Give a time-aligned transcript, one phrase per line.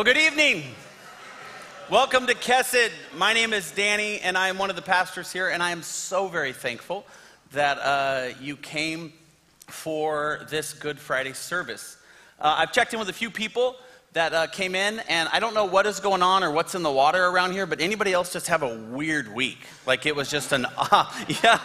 [0.00, 0.64] Well, good evening.
[1.90, 2.90] Welcome to Kesed.
[3.18, 5.82] My name is Danny, and I am one of the pastors here, and I am
[5.82, 7.04] so very thankful
[7.52, 9.12] that uh, you came
[9.66, 11.98] for this Good Friday service.
[12.40, 13.76] Uh, I've checked in with a few people
[14.14, 16.82] that uh, came in, and I don't know what is going on or what's in
[16.82, 19.58] the water around here, but anybody else just have a weird week?
[19.86, 21.60] Like it was just an, ah, yeah.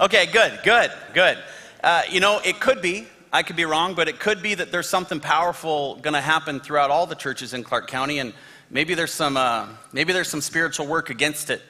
[0.00, 1.38] Okay, good, good, good.
[1.84, 4.70] Uh, you know, it could be I could be wrong, but it could be that
[4.70, 8.32] there's something powerful going to happen throughout all the churches in Clark County, and
[8.70, 11.60] maybe there's some uh, maybe there's some spiritual work against it.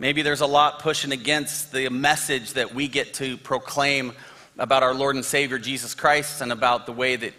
[0.00, 4.12] Maybe there's a lot pushing against the message that we get to proclaim
[4.58, 7.32] about our Lord and Savior Jesus Christ and about the way that,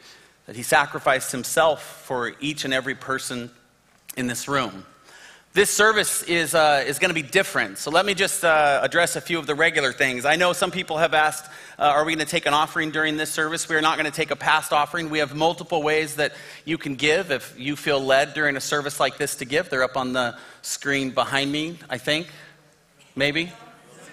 [0.46, 3.52] that He sacrificed Himself for each and every person
[4.16, 4.86] in this room.
[5.56, 7.78] This service is, uh, is going to be different.
[7.78, 10.26] So let me just uh, address a few of the regular things.
[10.26, 13.16] I know some people have asked, uh, are we going to take an offering during
[13.16, 13.70] this service?
[13.70, 15.10] We are not going to take a past offering.
[15.10, 16.34] We have multiple ways that
[16.66, 19.70] you can give if you feel led during a service like this to give.
[19.70, 22.28] They're up on the screen behind me, I think.
[23.16, 23.50] Maybe?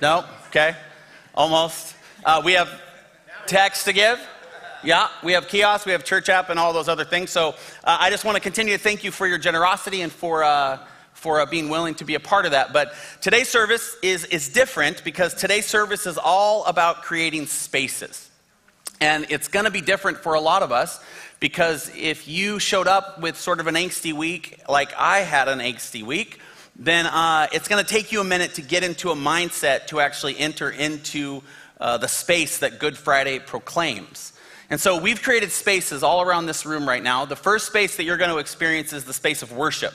[0.01, 0.25] No?
[0.47, 0.77] Okay.
[1.35, 1.97] Almost.
[2.25, 2.71] Uh, we have
[3.49, 4.21] text to give.
[4.85, 7.31] Yeah, we have kiosks, we have church app, and all those other things.
[7.31, 7.49] So
[7.83, 10.79] uh, I just want to continue to thank you for your generosity and for uh,
[11.23, 12.73] for uh, being willing to be a part of that.
[12.73, 18.29] But today's service is, is different because today's service is all about creating spaces.
[19.01, 21.01] And it's going to be different for a lot of us
[21.39, 25.61] because if you showed up with sort of an angsty week, like I had an
[25.61, 26.41] angsty week,
[26.75, 30.01] then uh, it's going to take you a minute to get into a mindset to
[30.01, 31.43] actually enter into
[31.81, 34.33] uh, the space that Good Friday proclaims.
[34.71, 37.27] And so we've created spaces all around this room right now.
[37.27, 39.93] The first space that you're going to experience is the space of worship.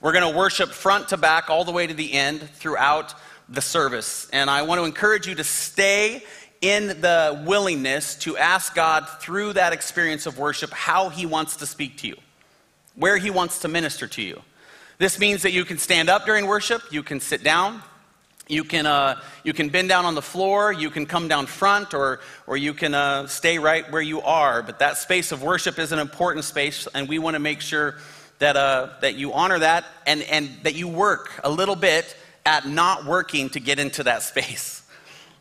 [0.00, 3.14] We're going to worship front to back all the way to the end throughout
[3.48, 4.28] the service.
[4.32, 6.22] And I want to encourage you to stay
[6.60, 11.66] in the willingness to ask God through that experience of worship how He wants to
[11.66, 12.16] speak to you,
[12.94, 14.42] where He wants to minister to you.
[14.98, 17.82] This means that you can stand up during worship, you can sit down,
[18.48, 21.92] you can, uh, you can bend down on the floor, you can come down front,
[21.92, 24.62] or, or you can uh, stay right where you are.
[24.62, 27.96] But that space of worship is an important space, and we want to make sure
[28.38, 32.66] that, uh, that you honor that and, and that you work a little bit at
[32.66, 34.82] not working to get into that space.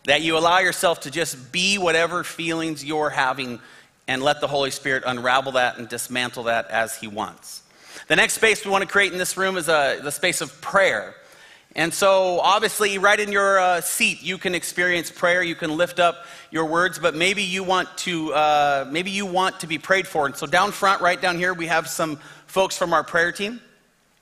[0.06, 3.60] That you allow yourself to just be whatever feelings you're having
[4.08, 7.64] and let the Holy Spirit unravel that and dismantle that as He wants.
[8.08, 10.62] The next space we want to create in this room is uh, the space of
[10.62, 11.16] prayer.
[11.78, 15.44] And so, obviously, right in your uh, seat, you can experience prayer.
[15.44, 19.60] You can lift up your words, but maybe you want to, uh, maybe you want
[19.60, 20.26] to be prayed for.
[20.26, 22.18] And so, down front, right down here, we have some
[22.56, 23.60] folks from our prayer team.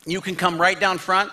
[0.08, 1.32] You can come right down front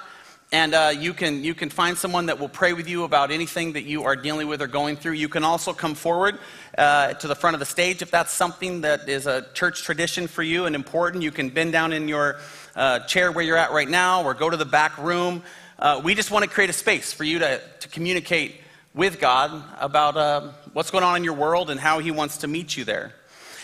[0.52, 3.72] and uh, you, can, you can find someone that will pray with you about anything
[3.72, 5.12] that you are dealing with or going through.
[5.12, 6.38] You can also come forward
[6.76, 10.26] uh, to the front of the stage if that's something that is a church tradition
[10.26, 11.22] for you and important.
[11.22, 12.36] You can bend down in your
[12.76, 15.42] uh, chair where you're at right now or go to the back room.
[15.78, 18.60] Uh, we just want to create a space for you to, to communicate
[18.94, 22.46] with God about uh, what's going on in your world and how He wants to
[22.46, 23.14] meet you there.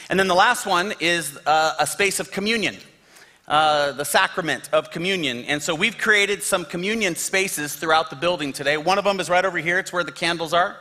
[0.08, 2.78] And then the last one is uh, a space of communion
[3.48, 5.44] uh, the sacrament of communion.
[5.44, 8.76] And so we've created some communion spaces throughout the building today.
[8.76, 10.76] One of them is right over here, it's where the candles are.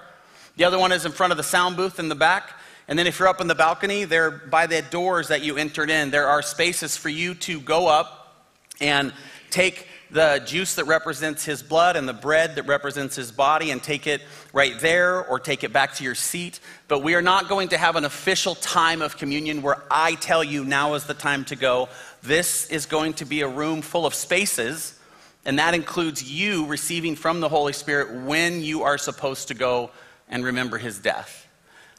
[0.58, 2.60] The other one is in front of the sound booth in the back.
[2.88, 5.90] And then if you're up in the balcony, there by the doors that you entered
[5.90, 8.46] in, there are spaces for you to go up
[8.80, 9.14] and
[9.50, 13.82] take the juice that represents his blood and the bread that represents his body and
[13.82, 14.22] take it
[14.54, 16.60] right there or take it back to your seat.
[16.88, 20.44] But we are not going to have an official time of communion where I tell
[20.44, 21.90] you now is the time to go.
[22.26, 25.00] This is going to be a room full of spaces,
[25.46, 29.92] and that includes you receiving from the Holy Spirit when you are supposed to go
[30.28, 31.48] and remember his death.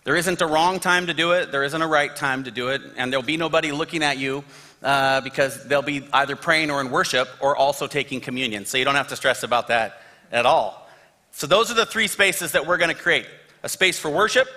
[0.03, 2.71] There isn't a wrong time to do it, there isn't a right time to do
[2.71, 4.43] it, and there'll be nobody looking at you
[4.83, 8.67] uh, because they'll be either praying or in worship or also taking communion.
[8.67, 10.89] So you don't have to stress about that at all.
[11.31, 13.27] So, those are the three spaces that we're going to create
[13.63, 14.49] a space for worship,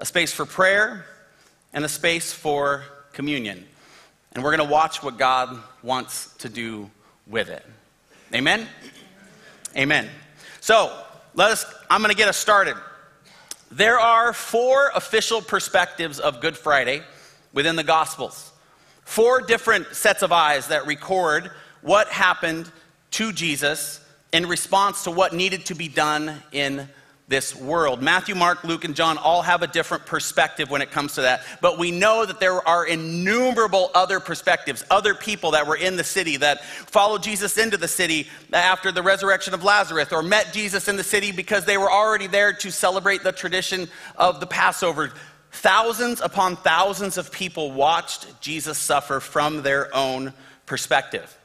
[0.00, 1.04] a space for prayer,
[1.72, 2.82] and a space for
[3.12, 3.66] communion
[4.34, 6.90] and we're going to watch what God wants to do
[7.26, 7.64] with it.
[8.34, 8.66] Amen?
[9.76, 10.08] Amen.
[10.60, 10.96] So,
[11.34, 12.76] let us, I'm going to get us started.
[13.70, 17.02] There are four official perspectives of Good Friday
[17.52, 18.52] within the Gospels.
[19.04, 21.50] Four different sets of eyes that record
[21.82, 22.70] what happened
[23.12, 24.00] to Jesus
[24.32, 26.88] in response to what needed to be done in
[27.26, 28.02] this world.
[28.02, 31.42] Matthew, Mark, Luke, and John all have a different perspective when it comes to that.
[31.62, 36.04] But we know that there are innumerable other perspectives, other people that were in the
[36.04, 40.86] city that followed Jesus into the city after the resurrection of Lazarus or met Jesus
[40.86, 45.12] in the city because they were already there to celebrate the tradition of the Passover.
[45.50, 50.34] thousands upon thousands of people watched Jesus suffer from their own
[50.66, 51.38] perspective.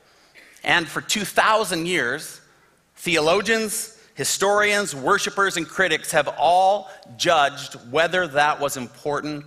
[0.63, 2.41] And for 2,000 years,
[2.97, 9.45] theologians, historians, worshipers, and critics have all judged whether that was important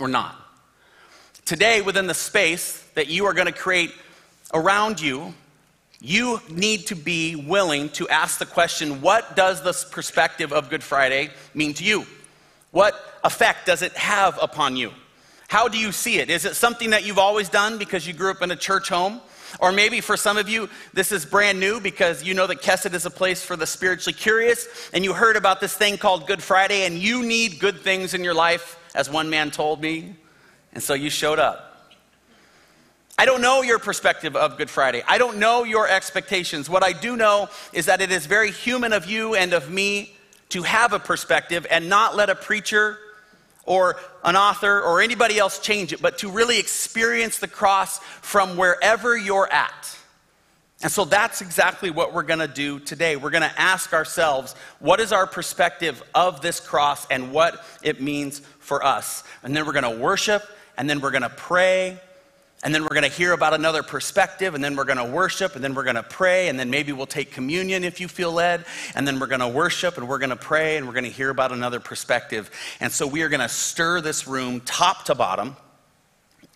[0.00, 0.34] or not.
[1.44, 3.92] Today, within the space that you are going to create
[4.54, 5.34] around you,
[6.00, 10.82] you need to be willing to ask the question what does this perspective of Good
[10.82, 12.06] Friday mean to you?
[12.70, 12.94] What
[13.24, 14.90] effect does it have upon you?
[15.48, 16.30] How do you see it?
[16.30, 19.20] Is it something that you've always done because you grew up in a church home?
[19.60, 22.92] Or maybe for some of you, this is brand new because you know that Kesed
[22.92, 26.42] is a place for the spiritually curious, and you heard about this thing called Good
[26.42, 30.14] Friday, and you need good things in your life, as one man told me,
[30.72, 31.64] and so you showed up.
[33.20, 35.02] I don't know your perspective of Good Friday.
[35.08, 36.70] I don't know your expectations.
[36.70, 40.14] What I do know is that it is very human of you and of me
[40.50, 42.96] to have a perspective and not let a preacher
[43.68, 48.56] or an author or anybody else change it, but to really experience the cross from
[48.56, 49.96] wherever you're at.
[50.80, 53.16] And so that's exactly what we're going to do today.
[53.16, 58.00] We're going to ask ourselves, what is our perspective of this cross and what it
[58.00, 59.22] means for us?
[59.42, 60.42] And then we're going to worship,
[60.76, 62.00] and then we're going to pray,
[62.64, 65.54] and then we're going to hear about another perspective, and then we're going to worship,
[65.54, 68.32] and then we're going to pray, and then maybe we'll take communion if you feel
[68.32, 68.64] led,
[68.96, 71.10] and then we're going to worship, and we're going to pray, and we're going to
[71.10, 72.50] hear about another perspective.
[72.80, 75.56] And so we are going to stir this room top to bottom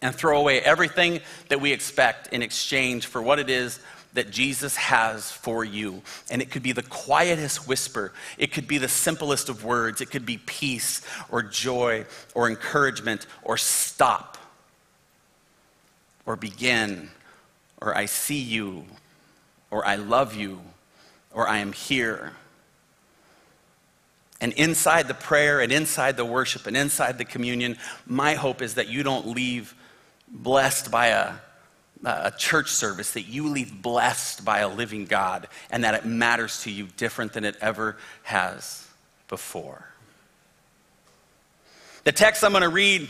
[0.01, 3.79] and throw away everything that we expect in exchange for what it is
[4.15, 6.03] that Jesus has for you.
[6.31, 10.11] And it could be the quietest whisper, it could be the simplest of words, it
[10.11, 11.01] could be peace
[11.31, 14.32] or joy or encouragement or stop
[16.27, 17.11] or begin,
[17.81, 18.85] or I see you,
[19.71, 20.61] or I love you,
[21.33, 22.33] or I am here.
[24.41, 27.77] And inside the prayer and inside the worship and inside the communion,
[28.07, 29.75] my hope is that you don't leave
[30.29, 31.35] blessed by a,
[32.05, 36.63] a church service, that you leave blessed by a living God, and that it matters
[36.63, 38.89] to you different than it ever has
[39.29, 39.87] before.
[42.05, 43.09] The text I'm going to read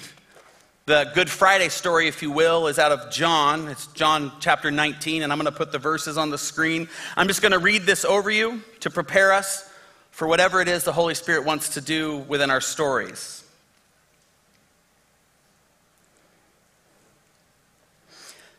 [0.85, 3.69] the Good Friday story, if you will, is out of John.
[3.69, 6.89] It's John chapter 19, and I'm going to put the verses on the screen.
[7.17, 9.71] I'm just going to read this over you to prepare us
[10.11, 13.45] for whatever it is the Holy Spirit wants to do within our stories.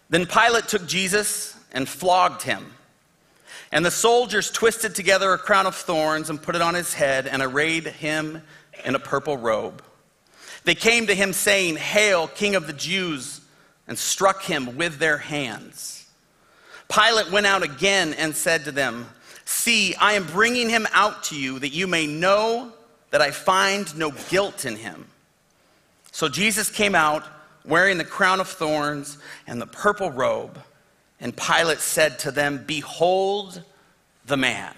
[0.10, 2.72] Then Pilate took Jesus and flogged him.
[3.74, 7.28] And the soldiers twisted together a crown of thorns and put it on his head
[7.28, 8.44] and arrayed him
[8.86, 9.84] in a purple robe.
[10.64, 13.42] They came to him saying, Hail, King of the Jews,
[13.88, 16.06] and struck him with their hands.
[16.90, 19.08] Pilate went out again and said to them,
[19.46, 22.72] See, I am bringing him out to you that you may know
[23.12, 25.08] that I find no guilt in him.
[26.12, 27.26] So Jesus came out
[27.66, 29.18] wearing the crown of thorns
[29.48, 30.60] and the purple robe.
[31.20, 33.62] And Pilate said to them, Behold
[34.26, 34.74] the man.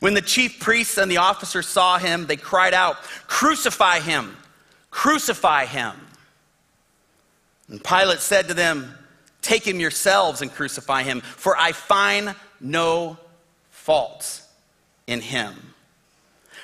[0.00, 2.96] When the chief priests and the officers saw him, they cried out,
[3.26, 4.36] Crucify him!
[4.90, 5.94] Crucify him!
[7.68, 8.94] And Pilate said to them,
[9.42, 13.18] Take him yourselves and crucify him, for I find no
[13.70, 14.42] fault
[15.06, 15.54] in him.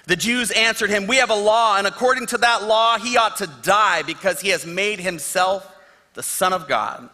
[0.06, 3.36] The Jews answered him, We have a law, and according to that law, he ought
[3.36, 5.66] to die because he has made himself
[6.14, 7.08] the Son of God.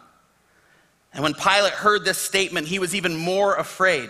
[1.13, 4.09] And when Pilate heard this statement, he was even more afraid.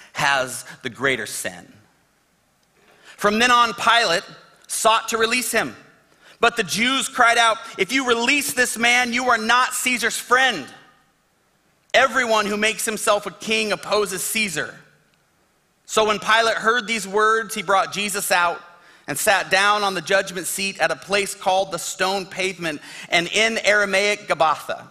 [0.13, 1.71] has the greater sin.
[3.17, 4.23] From then on, Pilate
[4.67, 5.75] sought to release him.
[6.39, 10.65] But the Jews cried out, If you release this man, you are not Caesar's friend.
[11.93, 14.73] Everyone who makes himself a king opposes Caesar.
[15.85, 18.61] So when Pilate heard these words, he brought Jesus out
[19.07, 23.27] and sat down on the judgment seat at a place called the stone pavement, and
[23.27, 24.87] in Aramaic, Gabbatha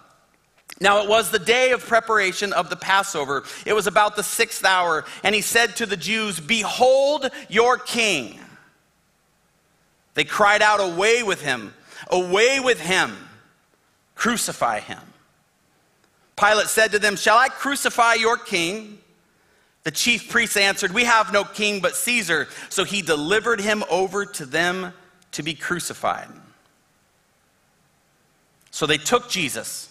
[0.81, 3.43] now it was the day of preparation of the Passover.
[3.65, 8.39] It was about the sixth hour, and he said to the Jews, Behold your king.
[10.15, 11.73] They cried out, Away with him!
[12.09, 13.15] Away with him!
[14.15, 14.99] Crucify him.
[16.35, 18.97] Pilate said to them, Shall I crucify your king?
[19.83, 22.47] The chief priests answered, We have no king but Caesar.
[22.69, 24.93] So he delivered him over to them
[25.33, 26.27] to be crucified.
[28.71, 29.90] So they took Jesus,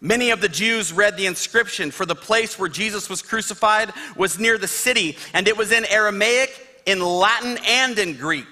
[0.00, 4.38] Many of the Jews read the inscription, for the place where Jesus was crucified was
[4.38, 8.46] near the city, and it was in Aramaic, in Latin, and in Greek.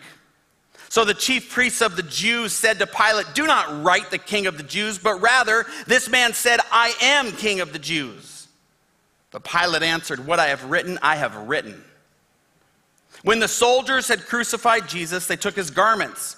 [0.90, 4.46] So the chief priests of the Jews said to Pilate, Do not write the king
[4.46, 8.48] of the Jews, but rather, this man said, I am king of the Jews.
[9.30, 11.82] But Pilate answered, What I have written, I have written.
[13.22, 16.38] When the soldiers had crucified Jesus, they took his garments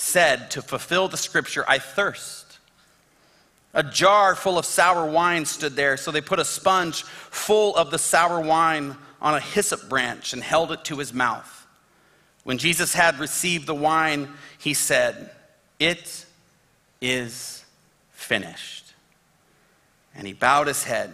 [0.00, 2.58] said to fulfill the scripture, I thirst.
[3.74, 7.90] A jar full of sour wine stood there, so they put a sponge full of
[7.90, 11.66] the sour wine on a hyssop branch and held it to his mouth.
[12.44, 14.28] When Jesus had received the wine,
[14.58, 15.30] he said,
[15.78, 16.24] It
[17.02, 17.64] is
[18.12, 18.94] finished.
[20.14, 21.12] And he bowed his head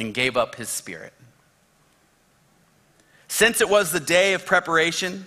[0.00, 1.12] and gave up his spirit.
[3.28, 5.26] Since it was the day of preparation,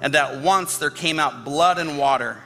[0.00, 2.38] and at once there came out blood and water.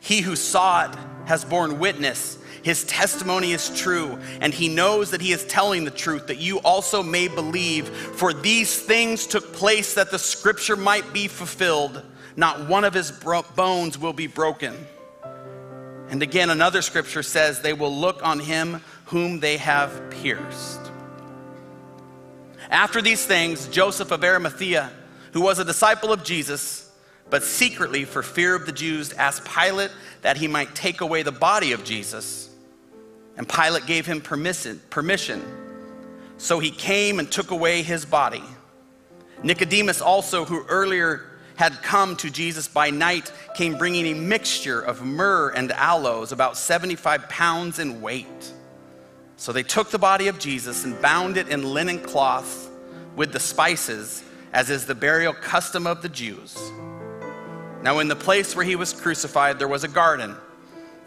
[0.00, 0.96] He who saw it
[1.26, 5.90] has borne witness his testimony is true, and he knows that he is telling the
[5.90, 7.88] truth, that you also may believe.
[7.88, 12.02] For these things took place that the scripture might be fulfilled.
[12.36, 14.74] Not one of his bro- bones will be broken.
[16.08, 20.80] And again, another scripture says, They will look on him whom they have pierced.
[22.70, 24.90] After these things, Joseph of Arimathea,
[25.32, 26.90] who was a disciple of Jesus,
[27.30, 29.90] but secretly for fear of the Jews, asked Pilate
[30.22, 32.50] that he might take away the body of Jesus.
[33.36, 35.42] And Pilate gave him permission.
[36.36, 38.42] So he came and took away his body.
[39.42, 41.22] Nicodemus, also, who earlier
[41.56, 46.56] had come to Jesus by night, came bringing a mixture of myrrh and aloes, about
[46.56, 48.52] 75 pounds in weight.
[49.36, 52.70] So they took the body of Jesus and bound it in linen cloth
[53.16, 54.22] with the spices,
[54.52, 56.56] as is the burial custom of the Jews.
[57.82, 60.36] Now, in the place where he was crucified, there was a garden,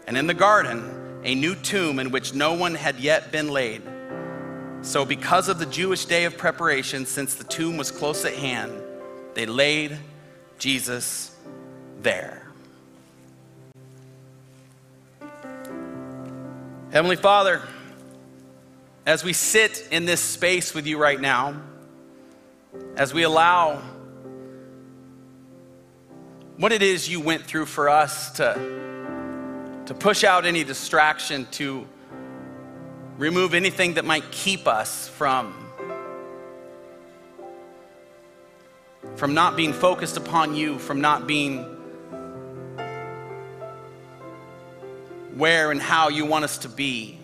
[0.06, 3.82] and in the garden, a new tomb in which no one had yet been laid.
[4.82, 8.72] So, because of the Jewish day of preparation, since the tomb was close at hand,
[9.34, 9.96] they laid
[10.58, 11.34] Jesus
[12.02, 12.42] there.
[16.92, 17.62] Heavenly Father,
[19.06, 21.60] as we sit in this space with you right now,
[22.96, 23.82] as we allow
[26.56, 28.54] what it is you went through for us to
[29.86, 31.86] to push out any distraction, to
[33.18, 35.62] remove anything that might keep us from
[39.14, 41.62] from not being focused upon you, from not being
[45.36, 47.18] where and how you want us to be.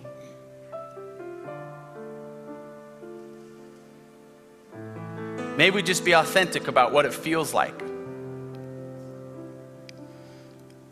[5.56, 7.75] May we just be authentic about what it feels like.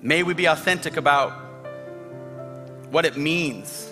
[0.03, 1.33] May we be authentic about
[2.91, 3.91] what it means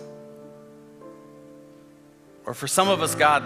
[2.49, 3.45] Or for some of us, God,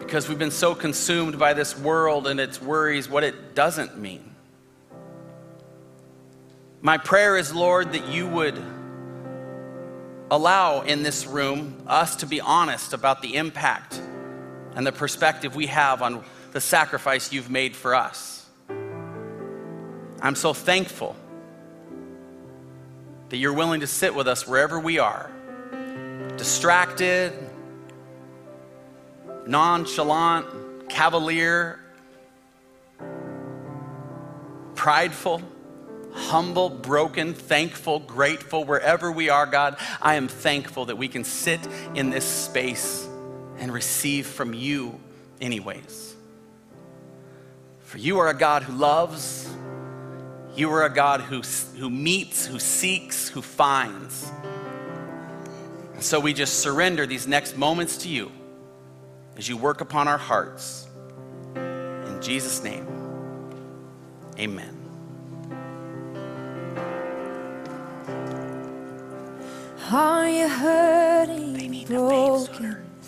[0.00, 4.34] because we've been so consumed by this world and its worries, what it doesn't mean.
[6.82, 8.60] My prayer is, Lord, that you would
[10.28, 14.00] allow in this room us to be honest about the impact
[14.74, 18.46] and the perspective we have on the sacrifice you've made for us.
[20.20, 21.16] I'm so thankful
[23.28, 25.30] that you're willing to sit with us wherever we are,
[26.36, 27.32] distracted,
[29.46, 31.80] nonchalant, cavalier,
[34.74, 35.42] prideful
[36.14, 41.60] humble, broken, thankful, grateful, wherever we are, God, I am thankful that we can sit
[41.94, 43.08] in this space
[43.58, 45.00] and receive from you,
[45.40, 46.14] anyways.
[47.80, 49.48] For you are a God who loves,
[50.56, 51.42] you are a God who,
[51.78, 54.30] who meets, who seeks, who finds.
[55.94, 58.30] And so we just surrender these next moments to you
[59.36, 60.88] as you work upon our hearts.
[61.54, 62.86] In Jesus' name,
[64.38, 64.80] amen.
[69.92, 72.83] Are you hurting, They need broken,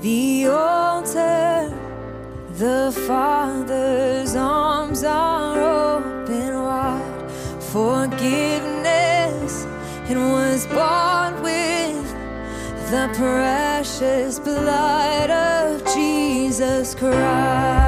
[0.00, 1.74] the altar.
[2.54, 7.30] The Father's arms are open wide.
[7.60, 9.66] Forgiveness
[10.08, 12.10] it was bought with
[12.90, 17.87] the precious blood of Jesus Christ.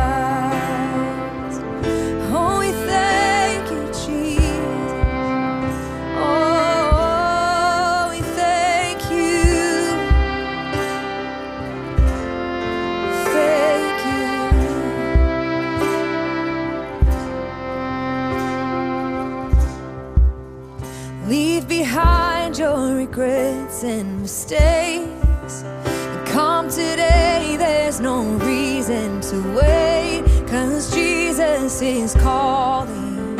[23.00, 25.62] Regrets and mistakes.
[25.64, 30.22] And come today, there's no reason to wait.
[30.46, 33.36] Cause Jesus is calling.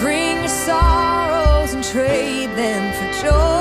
[0.00, 3.53] Bring your sorrows and trade them for joy.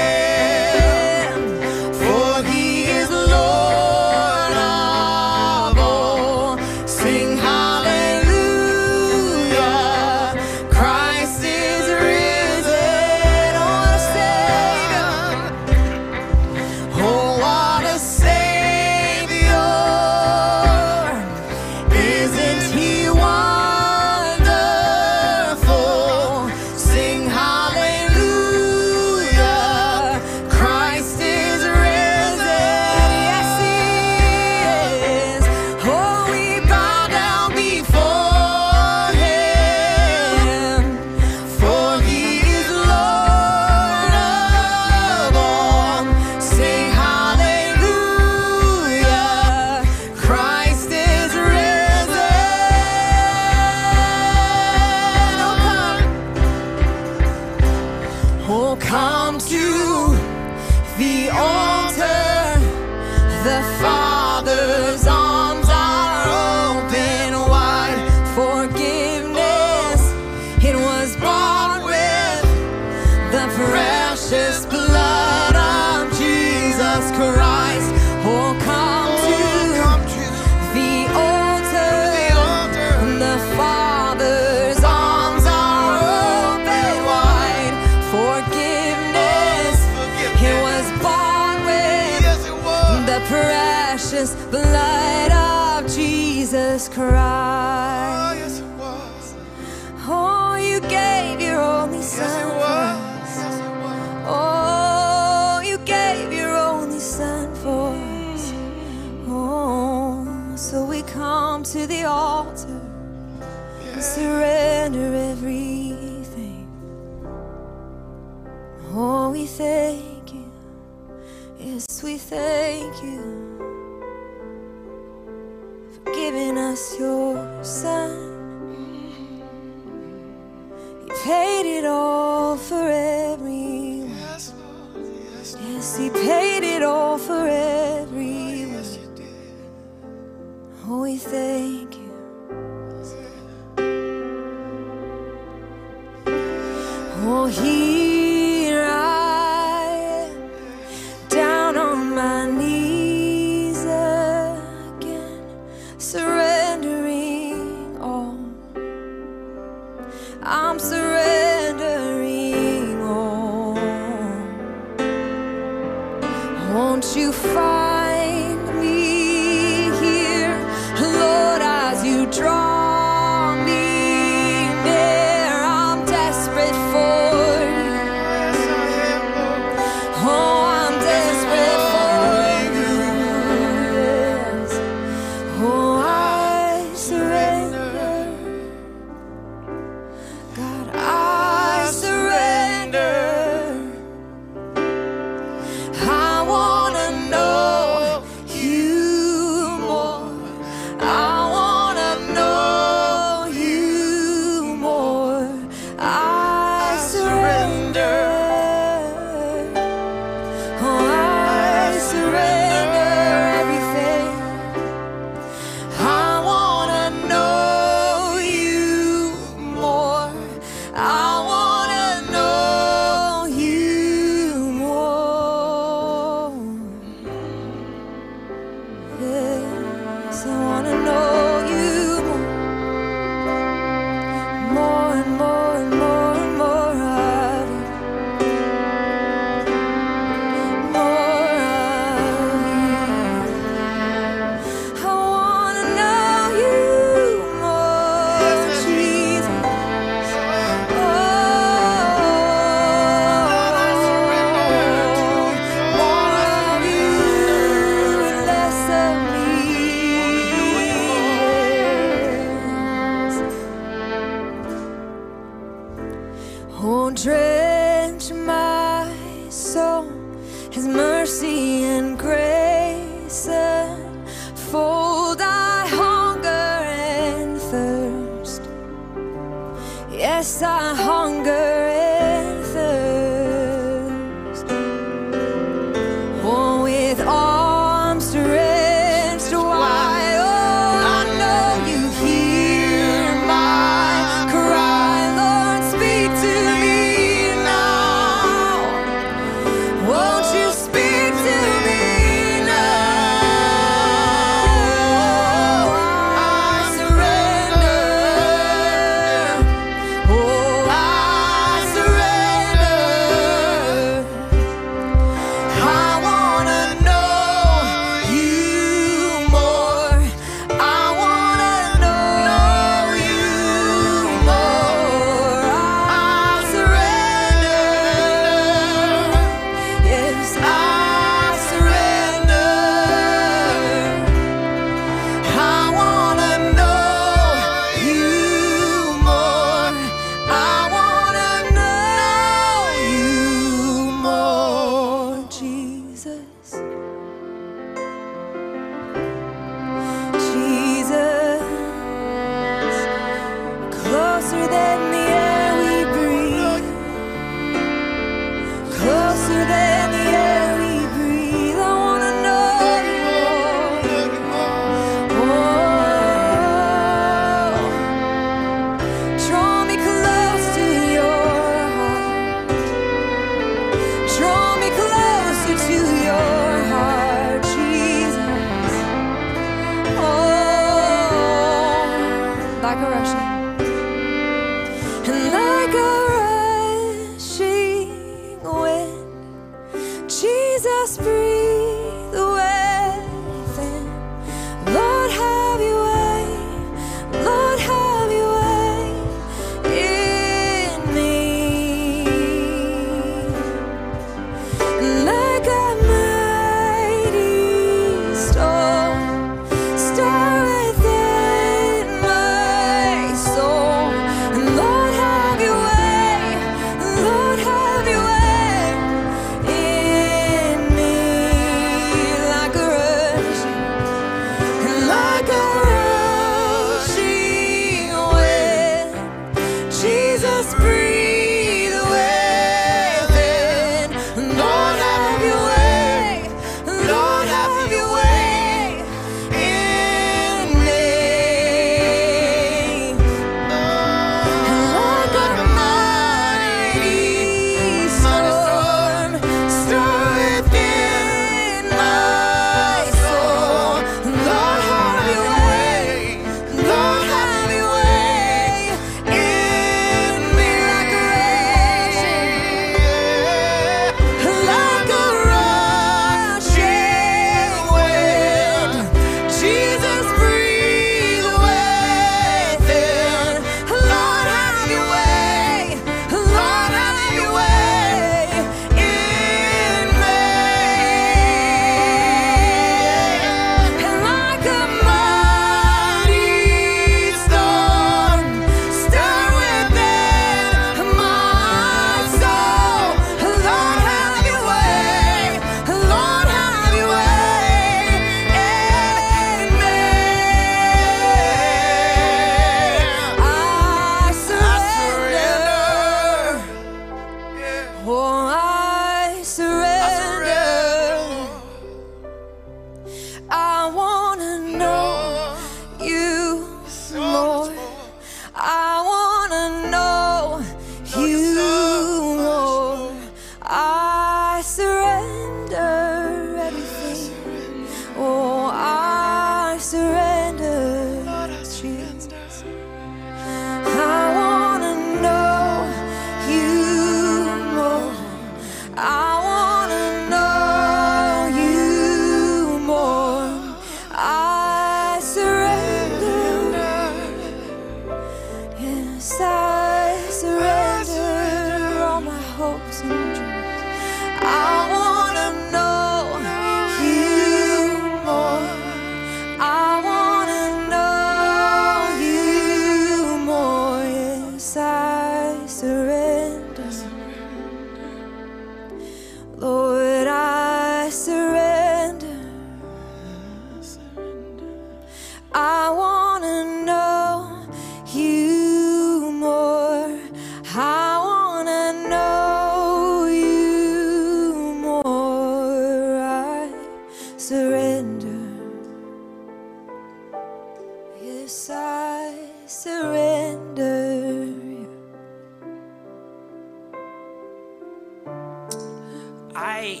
[599.82, 600.00] I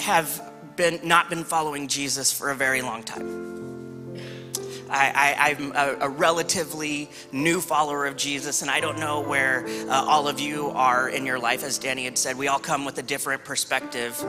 [0.00, 0.42] have
[0.74, 4.18] been not been following Jesus for a very long time.
[4.90, 9.92] I, am a, a, relatively new follower of Jesus, and I don't know where uh,
[9.92, 11.64] all of you are in your life.
[11.64, 14.22] As Danny had said, we all come with a different perspective.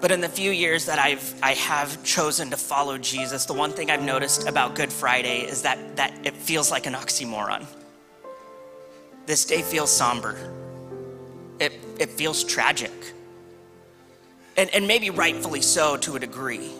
[0.00, 3.72] But in the few years that I've I have chosen to follow Jesus, the one
[3.72, 7.66] thing I've noticed about Good Friday is that that it feels like an oxymoron.
[9.24, 10.36] This day feels somber.
[11.58, 12.92] It it feels tragic
[14.56, 16.70] and, and maybe rightfully so to a degree.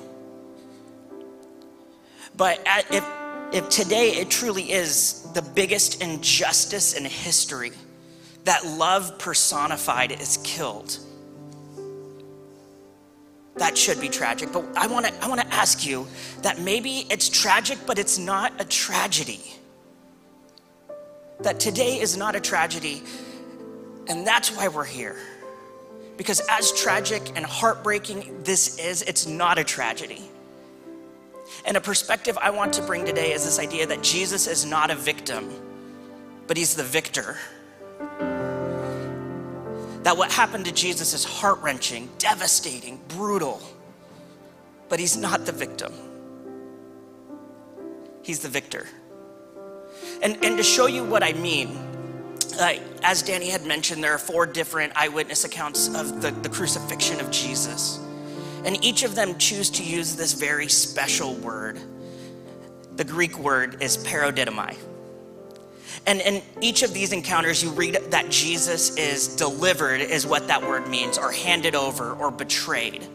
[2.36, 3.04] But if,
[3.52, 7.72] if today it truly is the biggest injustice in history,
[8.44, 10.98] that love personified is killed,
[13.56, 14.52] that should be tragic.
[14.52, 16.06] But I wanna, I wanna ask you
[16.40, 19.42] that maybe it's tragic, but it's not a tragedy.
[21.40, 23.02] That today is not a tragedy,
[24.08, 25.18] and that's why we're here.
[26.16, 30.22] Because as tragic and heartbreaking this is, it's not a tragedy.
[31.64, 34.90] And a perspective I want to bring today is this idea that Jesus is not
[34.90, 35.50] a victim,
[36.46, 37.36] but he's the victor.
[40.02, 43.62] That what happened to Jesus is heart wrenching, devastating, brutal,
[44.88, 45.92] but he's not the victim.
[48.22, 48.86] He's the victor.
[50.22, 51.78] And, and to show you what I mean,
[52.58, 57.20] uh, as Danny had mentioned, there are four different eyewitness accounts of the, the crucifixion
[57.20, 57.98] of Jesus.
[58.64, 61.78] And each of them choose to use this very special word.
[62.96, 64.76] The Greek word is paradidomai.
[66.06, 70.62] And in each of these encounters, you read that Jesus is delivered, is what that
[70.62, 73.06] word means, or handed over, or betrayed.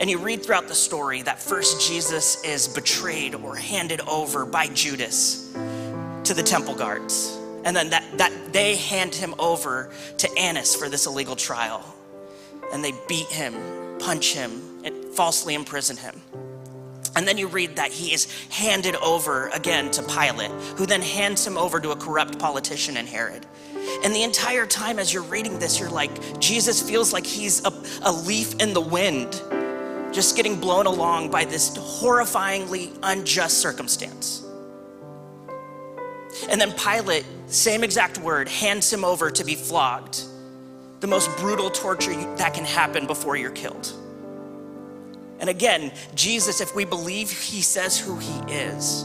[0.00, 4.68] And you read throughout the story that first Jesus is betrayed or handed over by
[4.68, 5.52] Judas
[6.24, 10.88] to the temple guards and then that, that they hand him over to Annas for
[10.88, 11.84] this illegal trial.
[12.72, 13.54] And they beat him,
[13.98, 16.20] punch him, and falsely imprison him.
[17.14, 21.46] And then you read that he is handed over again to Pilate, who then hands
[21.46, 23.46] him over to a corrupt politician in Herod.
[24.02, 27.72] And the entire time as you're reading this, you're like, Jesus feels like he's a,
[28.02, 29.42] a leaf in the wind,
[30.14, 34.42] just getting blown along by this horrifyingly unjust circumstance.
[36.48, 40.24] And then Pilate, same exact word, hands him over to be flogged.
[41.00, 43.92] The most brutal torture that can happen before you're killed.
[45.40, 49.04] And again, Jesus, if we believe he says who he is,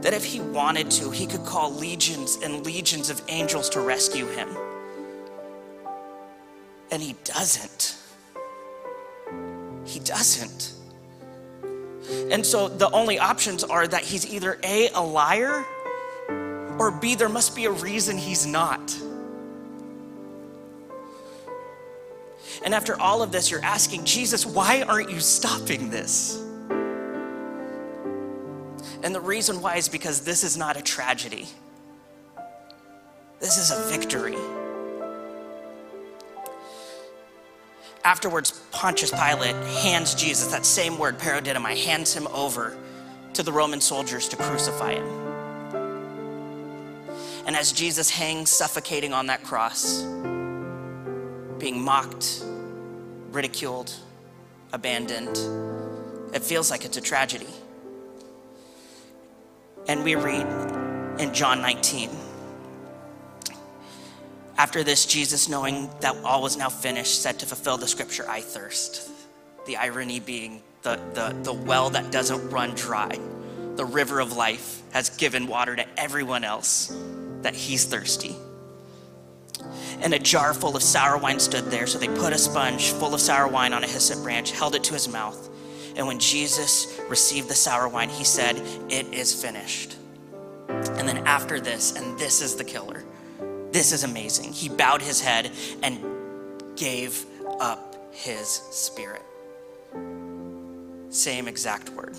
[0.00, 4.26] that if he wanted to, he could call legions and legions of angels to rescue
[4.26, 4.48] him.
[6.90, 7.96] And he doesn't.
[9.84, 10.72] He doesn't.
[12.30, 15.64] And so the only options are that he's either A, a liar,
[16.80, 18.96] or B, there must be a reason he's not.
[22.64, 26.42] And after all of this, you're asking, Jesus, why aren't you stopping this?
[29.02, 31.48] And the reason why is because this is not a tragedy,
[33.40, 34.36] this is a victory.
[38.04, 42.78] Afterwards, Pontius Pilate hands Jesus, that same word, paradidomai, hands him over
[43.34, 45.29] to the Roman soldiers to crucify him.
[47.50, 50.02] And as Jesus hangs suffocating on that cross,
[51.58, 52.44] being mocked,
[53.32, 53.92] ridiculed,
[54.72, 55.36] abandoned,
[56.32, 57.48] it feels like it's a tragedy.
[59.88, 60.46] And we read
[61.18, 62.10] in John 19.
[64.56, 68.42] After this, Jesus, knowing that all was now finished, said to fulfill the scripture, I
[68.42, 69.10] thirst.
[69.66, 73.18] The irony being the, the, the well that doesn't run dry,
[73.74, 76.96] the river of life has given water to everyone else
[77.42, 78.36] that he's thirsty.
[80.00, 83.14] And a jar full of sour wine stood there, so they put a sponge full
[83.14, 85.48] of sour wine on a hyssop branch, held it to his mouth.
[85.96, 88.56] And when Jesus received the sour wine, he said,
[88.88, 89.96] It is finished.
[90.68, 93.04] And then after this, and this is the killer,
[93.72, 94.52] this is amazing.
[94.52, 95.50] He bowed his head
[95.82, 96.00] and
[96.76, 97.24] gave
[97.60, 99.22] up his spirit.
[101.10, 102.16] Same exact word,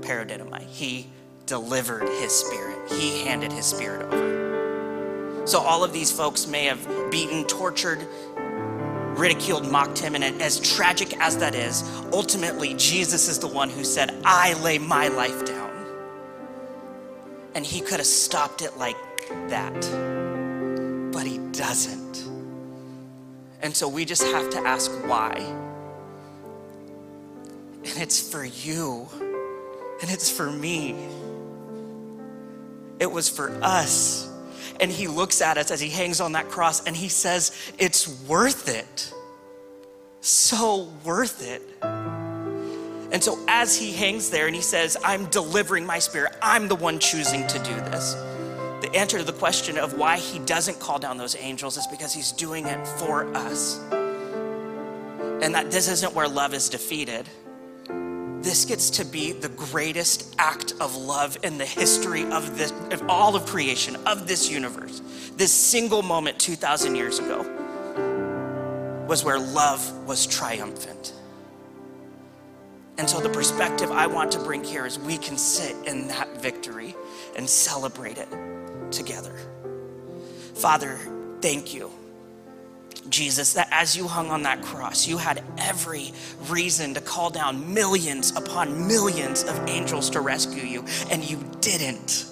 [0.00, 0.62] paradidomai.
[0.62, 1.08] He
[1.46, 5.46] delivered his spirit, he handed his spirit over.
[5.46, 8.06] So all of these folks may have beaten, tortured,
[9.16, 10.14] ridiculed, mocked him.
[10.14, 11.82] And as tragic as that is,
[12.12, 15.70] ultimately, Jesus is the one who said, I lay my life down.
[17.54, 18.96] And he could have stopped it like
[19.48, 19.80] that,
[21.12, 22.24] but he doesn't.
[23.60, 25.34] And so we just have to ask why.
[27.84, 29.08] And it's for you,
[30.00, 30.94] and it's for me.
[33.00, 34.28] It was for us.
[34.80, 38.08] And he looks at us as he hangs on that cross and he says, It's
[38.26, 39.12] worth it.
[40.20, 41.62] So worth it.
[43.12, 46.74] And so, as he hangs there and he says, I'm delivering my spirit, I'm the
[46.74, 48.14] one choosing to do this.
[48.80, 52.14] The answer to the question of why he doesn't call down those angels is because
[52.14, 53.78] he's doing it for us.
[53.92, 57.28] And that this isn't where love is defeated.
[58.42, 63.08] This gets to be the greatest act of love in the history of this, of
[63.08, 65.00] all of creation, of this universe.
[65.36, 67.42] This single moment 2,000 years ago
[69.08, 71.14] was where love was triumphant.
[72.98, 76.42] And so, the perspective I want to bring here is we can sit in that
[76.42, 76.96] victory
[77.36, 78.28] and celebrate it
[78.90, 79.38] together.
[80.54, 80.98] Father,
[81.40, 81.90] thank you.
[83.08, 86.12] Jesus, that as you hung on that cross, you had every
[86.48, 92.26] reason to call down millions upon millions of angels to rescue you, and you didn't.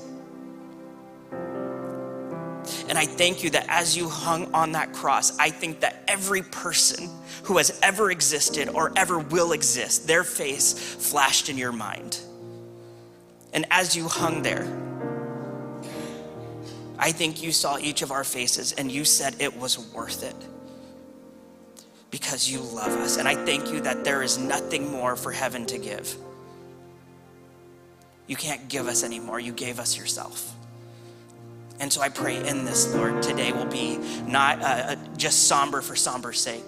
[2.89, 6.43] And I thank you that as you hung on that cross, I think that every
[6.43, 7.09] person
[7.45, 12.19] who has ever existed or ever will exist, their face flashed in your mind.
[13.53, 14.67] And as you hung there,
[16.99, 20.37] I think you saw each of our faces and you said it was worth it
[22.11, 23.17] because you love us.
[23.17, 26.17] And I thank you that there is nothing more for heaven to give.
[28.27, 30.55] You can't give us anymore, you gave us yourself.
[31.81, 33.97] And so I pray in this, Lord, today will be
[34.27, 36.63] not uh, uh, just somber for somber's sake,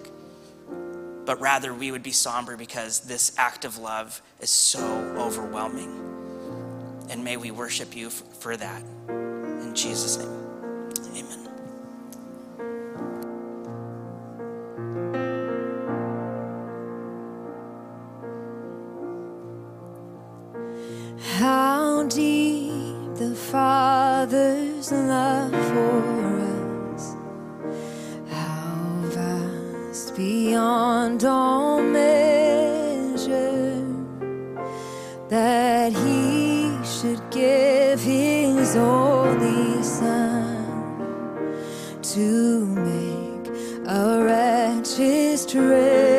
[1.26, 4.80] but rather we would be somber because this act of love is so
[5.18, 6.09] overwhelming.
[7.11, 8.82] And may we worship you for that.
[9.09, 10.41] In Jesus' name,
[24.83, 26.01] Father's love for
[26.95, 27.14] us,
[28.28, 28.74] how
[29.14, 33.30] vast beyond all measure,
[35.28, 41.55] that He should give His only Son
[42.03, 43.49] to make
[43.87, 46.12] a wretch His treasure.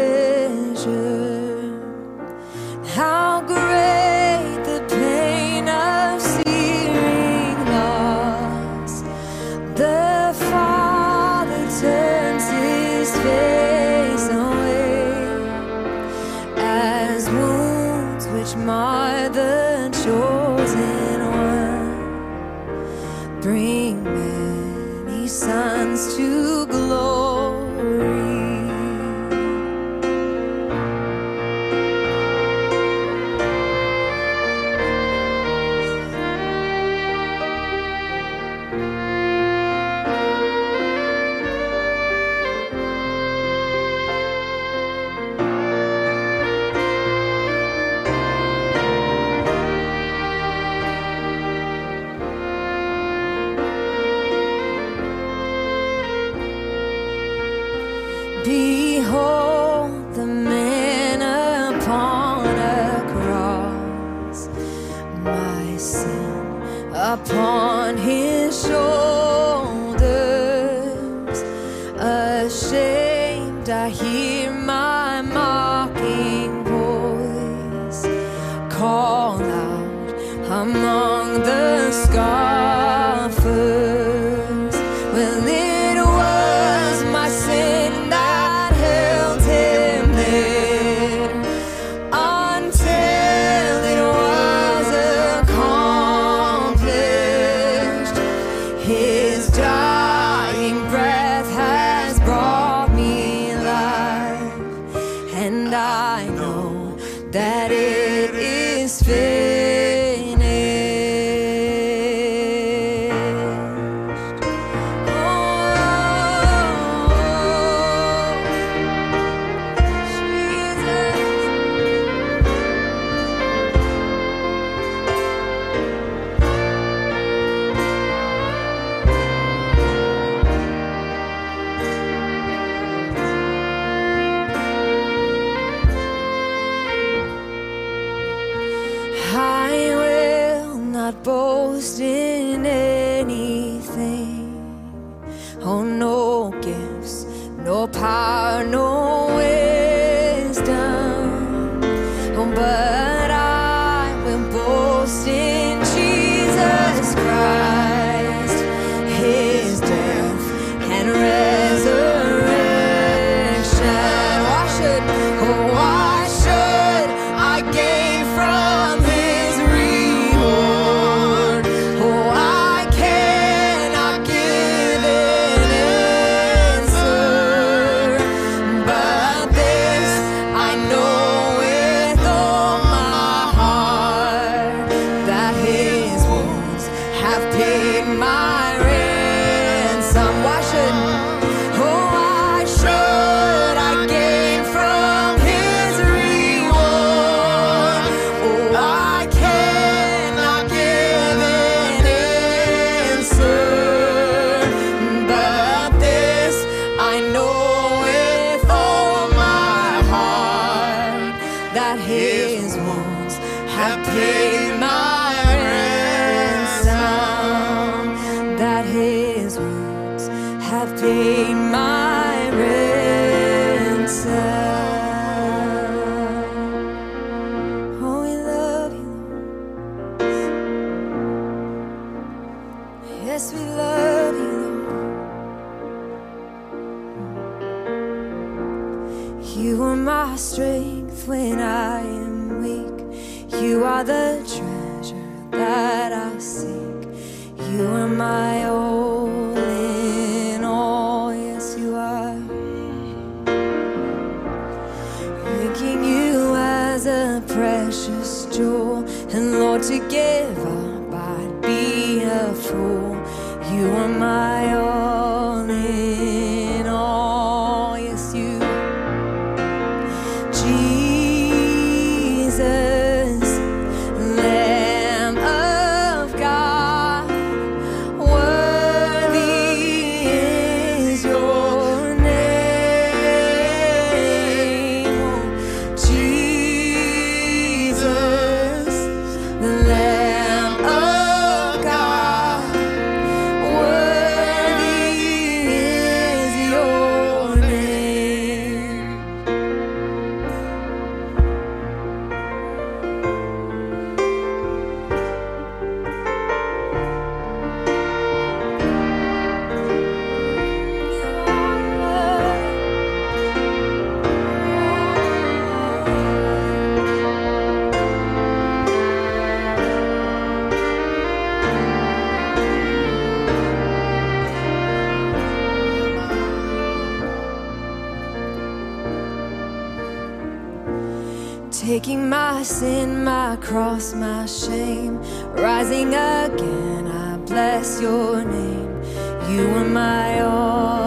[332.03, 335.17] taking my sin, my cross, my shame.
[335.55, 339.01] Rising again, I bless your name.
[339.49, 341.02] You are my all.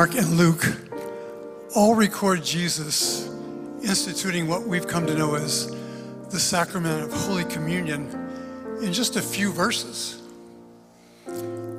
[0.00, 0.64] Mark, and Luke
[1.76, 3.28] all record Jesus
[3.82, 5.76] instituting what we've come to know as
[6.30, 8.08] the sacrament of Holy Communion
[8.80, 10.22] in just a few verses.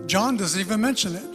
[0.05, 1.26] John doesn't even mention it.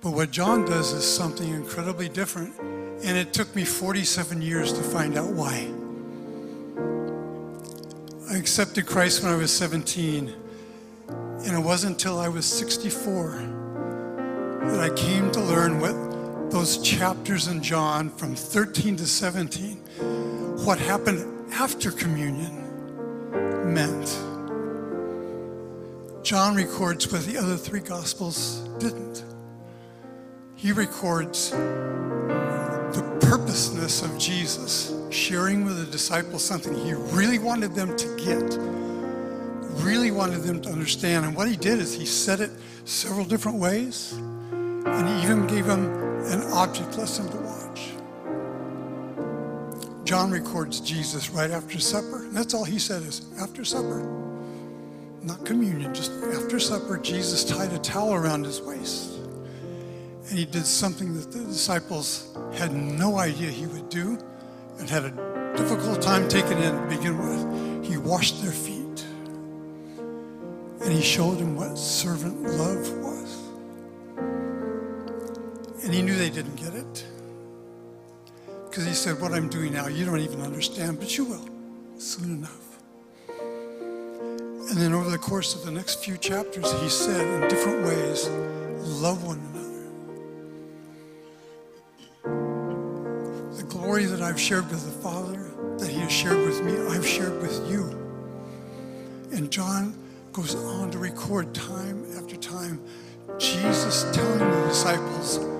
[0.00, 4.82] But what John does is something incredibly different, and it took me 47 years to
[4.82, 5.70] find out why.
[8.30, 10.32] I accepted Christ when I was 17,
[11.10, 13.49] and it wasn't until I was 64
[14.60, 19.76] that I came to learn what those chapters in John from 13 to 17,
[20.64, 22.60] what happened after communion
[23.72, 24.06] meant.
[26.22, 29.24] John records what the other three Gospels didn't.
[30.56, 37.96] He records the purposeness of Jesus sharing with the disciples something he really wanted them
[37.96, 38.58] to get,
[39.82, 41.24] really wanted them to understand.
[41.24, 42.50] And what he did is he said it
[42.84, 44.20] several different ways
[44.98, 45.86] and he even gave them
[46.26, 47.92] an object lesson to watch.
[50.04, 52.24] John records Jesus right after supper.
[52.24, 54.00] And that's all he said is after supper.
[55.22, 59.18] Not communion, just after supper, Jesus tied a towel around his waist.
[60.28, 64.18] And he did something that the disciples had no idea he would do
[64.78, 67.86] and had a difficult time taking in to begin with.
[67.86, 69.04] He washed their feet.
[70.82, 73.09] And he showed them what servant love was.
[75.90, 77.04] And he knew they didn't get it.
[78.68, 81.44] Because he said, What I'm doing now, you don't even understand, but you will
[81.98, 82.78] soon enough.
[83.28, 88.28] And then over the course of the next few chapters, he said in different ways,
[89.02, 89.90] Love one another.
[93.56, 97.04] The glory that I've shared with the Father, that he has shared with me, I've
[97.04, 97.88] shared with you.
[99.32, 99.98] And John
[100.32, 102.80] goes on to record time after time
[103.40, 105.59] Jesus telling the disciples,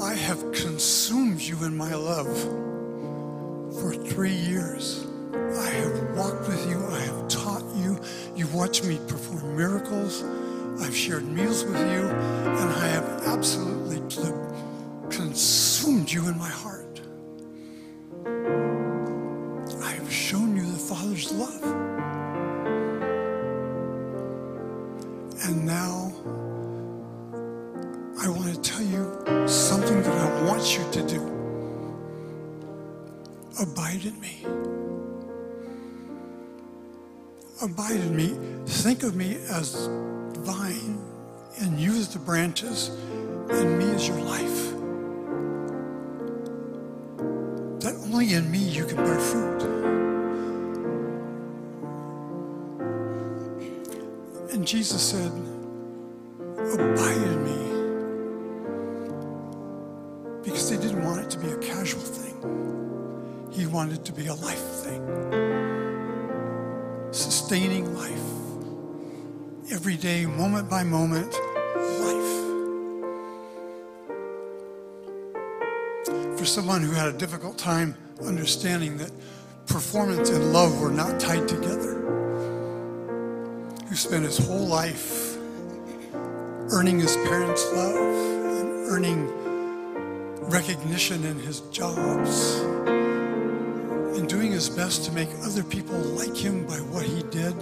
[0.00, 2.26] I have consumed you in my love
[3.80, 5.06] for three years.
[5.32, 6.84] I have walked with you.
[6.86, 7.98] I have taught you.
[8.34, 10.22] You've watched me perform miracles.
[10.82, 12.08] I've shared meals with you.
[12.08, 14.02] And I have absolutely
[15.08, 16.75] consumed you in my heart.
[48.12, 49.62] Only in me you can bear fruit.
[54.52, 55.32] And Jesus said,
[56.56, 57.60] Abide in me.
[60.44, 62.36] Because they didn't want it to be a casual thing,
[63.52, 65.02] He wanted it to be a life thing.
[67.12, 68.12] Sustaining life.
[69.72, 71.34] Every day, moment by moment,
[76.46, 77.94] someone who had a difficult time
[78.24, 79.10] understanding that
[79.66, 81.94] performance and love were not tied together,
[83.88, 85.36] who spent his whole life
[86.70, 89.28] earning his parents' love and earning
[90.48, 92.60] recognition in his jobs
[94.16, 97.54] and doing his best to make other people like him by what he did.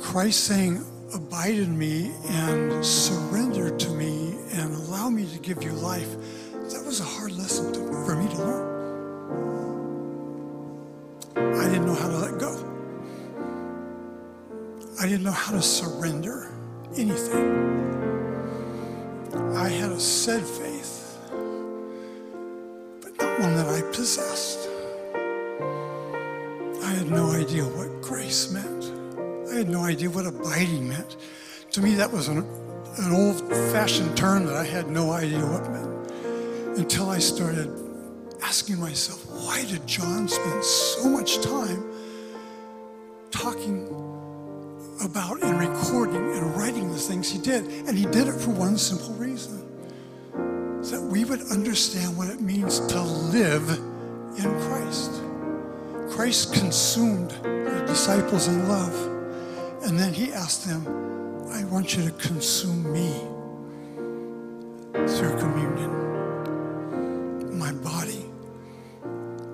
[0.00, 0.84] Christ saying,
[1.14, 6.16] Abide in me and surrender to me and allow me to give you life.
[6.96, 8.64] Was a hard lesson to, for me to learn.
[11.36, 12.56] I didn't know how to let go.
[14.98, 16.50] I didn't know how to surrender
[16.96, 17.44] anything.
[19.54, 21.18] I had a said faith,
[23.02, 24.66] but not one that I possessed.
[26.82, 28.84] I had no idea what grace meant.
[29.52, 31.18] I had no idea what abiding meant.
[31.72, 35.70] To me, that was an, an old fashioned term that I had no idea what
[35.70, 35.95] meant
[36.76, 37.70] until I started
[38.42, 41.84] asking myself, why did John spend so much time
[43.30, 43.86] talking
[45.02, 47.64] about and recording and writing the things he did?
[47.86, 49.62] And he did it for one simple reason
[50.90, 53.68] that we would understand what it means to live
[54.38, 55.10] in Christ.
[56.10, 58.94] Christ consumed the disciples in love,
[59.82, 60.86] and then he asked them,
[61.50, 63.10] I want you to consume me
[65.08, 66.05] through communion.
[67.56, 68.22] My body,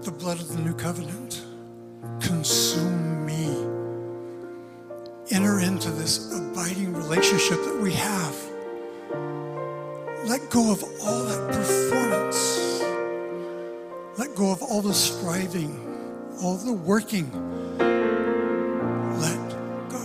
[0.01, 1.41] the blood of the new covenant,
[2.21, 3.47] consume me.
[5.31, 8.35] Enter into this abiding relationship that we have.
[10.27, 12.83] Let go of all that performance.
[14.19, 15.79] Let go of all the striving,
[16.43, 17.31] all the working.
[19.21, 19.51] Let
[19.89, 20.05] go.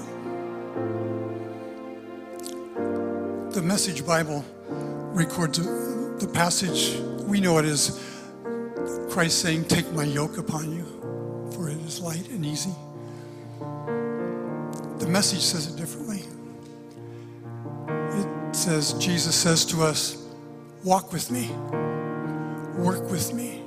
[3.52, 8.02] The Message Bible records the passage, we know it is
[9.10, 10.86] Christ saying, Take my yoke upon you,
[11.54, 12.74] for it is light and easy.
[15.00, 16.24] The message says it differently.
[18.20, 20.26] It says, Jesus says to us,
[20.84, 21.52] Walk with me,
[22.76, 23.62] work with me,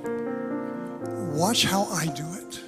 [1.33, 2.59] watch how I do it,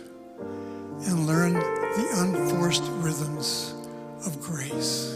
[1.07, 3.73] and learn the unforced rhythms
[4.25, 5.13] of grace.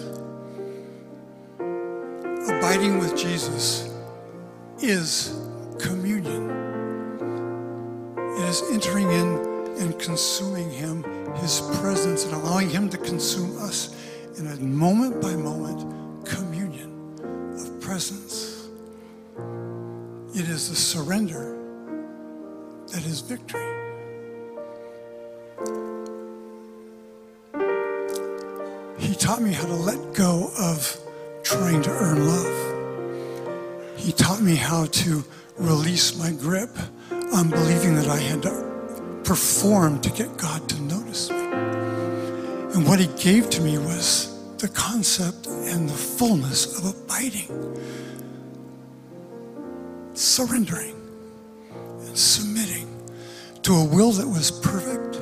[2.67, 3.89] abiding with Jesus
[4.81, 5.46] is
[5.79, 6.49] communion.
[8.17, 11.03] It is entering in and consuming Him,
[11.35, 13.95] His presence, and allowing Him to consume us
[14.37, 16.91] in a moment by moment communion
[17.59, 18.67] of presence.
[20.33, 21.57] It is the surrender
[22.91, 23.65] that is victory.
[28.99, 30.97] He taught me how to let go of
[31.43, 33.97] trying to earn love.
[33.97, 35.23] He taught me how to
[35.57, 36.69] release my grip
[37.33, 41.37] on believing that I had to perform to get God to notice me.
[41.37, 47.49] And what He gave to me was the concept and the fullness of abiding,
[50.13, 50.95] surrendering,
[51.99, 52.87] and submitting
[53.63, 55.19] to a will that was perfect,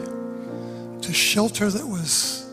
[1.01, 2.49] to shelter that was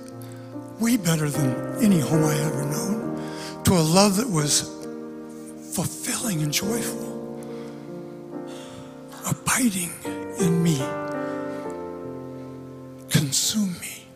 [0.81, 4.63] way better than any home I ever known, to a love that was
[5.75, 7.12] fulfilling and joyful,
[9.29, 9.91] abiding
[10.39, 10.79] in me.
[13.11, 14.07] Consume me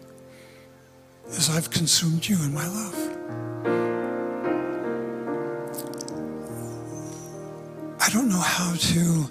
[1.29, 2.95] as I've consumed you in my love.
[8.01, 9.29] I don't know how to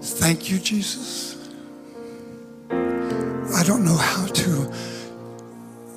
[0.00, 1.36] thank you, Jesus.
[2.70, 4.72] I don't know how to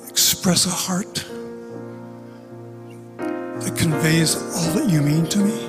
[0.08, 1.24] express a heart
[3.16, 5.63] that conveys all that you mean to me.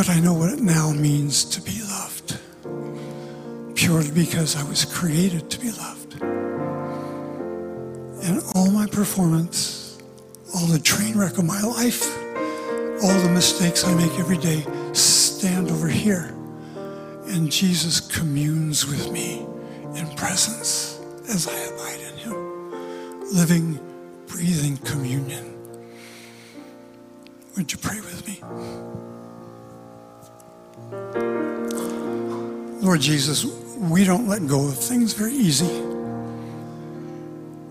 [0.00, 2.38] But I know what it now means to be loved,
[3.74, 6.22] purely because I was created to be loved.
[8.22, 9.98] And all my performance,
[10.54, 12.02] all the train wreck of my life,
[13.02, 16.34] all the mistakes I make every day stand over here.
[17.26, 19.46] And Jesus communes with me
[19.96, 20.98] in presence
[21.28, 22.70] as I abide in Him,
[23.34, 23.78] living,
[24.28, 25.58] breathing communion.
[27.54, 29.19] Would you pray with me?
[32.80, 33.44] Lord Jesus,
[33.78, 35.70] we don't let go of things very easy.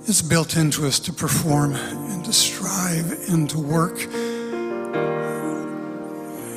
[0.05, 4.01] It's built into us to perform and to strive and to work.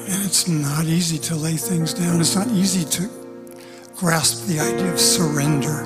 [0.08, 2.20] And it's not easy to lay things down.
[2.20, 3.08] It's not easy to
[3.96, 5.82] grasp the idea of surrender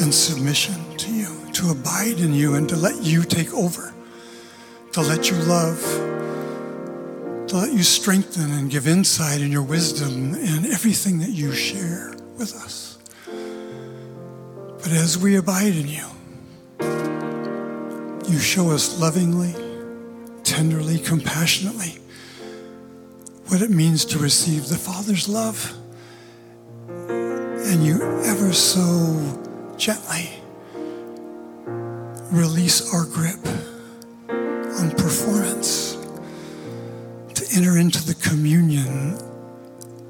[0.00, 3.92] and submission to you, to abide in you and to let you take over,
[4.92, 6.07] to let you love,
[7.48, 12.14] to let you strengthen and give insight in your wisdom and everything that you share
[12.36, 12.98] with us.
[14.82, 16.04] But as we abide in you,
[18.30, 19.54] you show us lovingly,
[20.44, 21.98] tenderly, compassionately
[23.46, 25.74] what it means to receive the Father's love.
[27.08, 30.30] And you ever so gently
[32.30, 33.42] release our grip
[34.28, 35.97] on performance
[37.54, 39.14] enter into the communion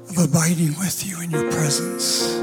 [0.09, 2.35] of abiding with you in your presence,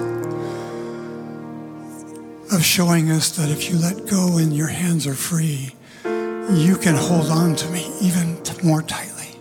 [2.52, 5.74] of showing us that if you let go and your hands are free,
[6.04, 9.36] you can hold on to me even more tightly.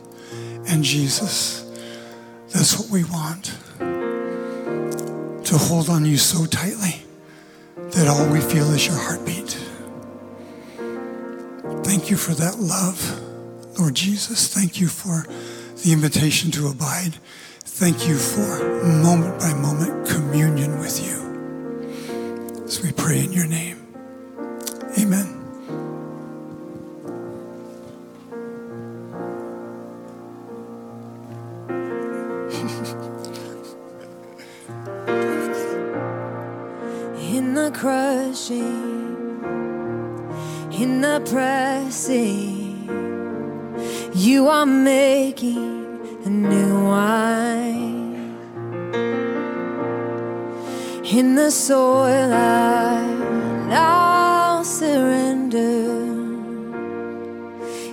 [0.67, 1.63] And Jesus,
[2.49, 3.55] that's what we want
[5.45, 7.03] to hold on you so tightly
[7.75, 9.57] that all we feel is your heartbeat.
[11.85, 13.21] Thank you for that love,
[13.77, 14.47] Lord Jesus.
[14.53, 15.25] Thank you for
[15.83, 17.15] the invitation to abide.
[17.59, 22.63] Thank you for moment by moment communion with you.
[22.63, 23.81] As we pray in your name.
[24.97, 25.35] Amen.
[37.17, 39.43] in the crushing,
[40.71, 42.54] in the pressing,
[44.25, 48.35] you are making a new wine.
[51.03, 53.05] In the soil, I
[53.69, 55.83] now surrender.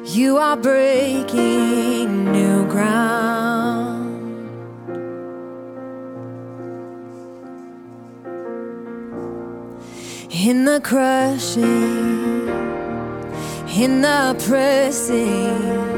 [0.06, 3.12] You are breaking new ground.
[10.32, 12.48] in the crushing,
[13.76, 15.91] in the pressing,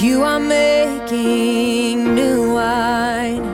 [0.00, 3.44] you are making new wine.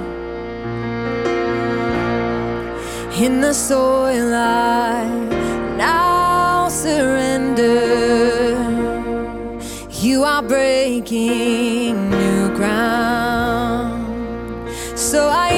[3.16, 5.06] In the soil, I
[5.78, 7.72] now surrender.
[10.02, 14.04] You are breaking new ground.
[14.98, 15.53] So I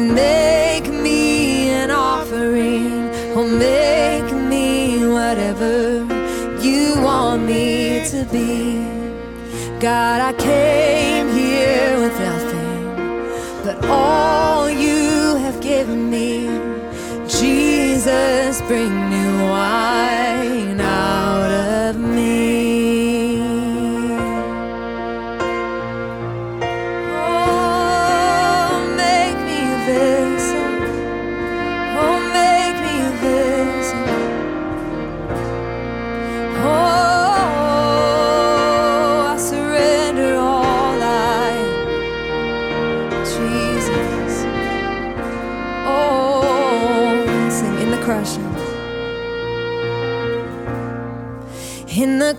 [0.00, 3.10] and make me an offering.
[3.36, 6.04] Or make me whatever
[6.60, 8.84] you want me to be.
[9.78, 12.80] God, I came here with nothing
[13.64, 16.46] but all you have given me.
[17.28, 20.19] Jesus, bring new wine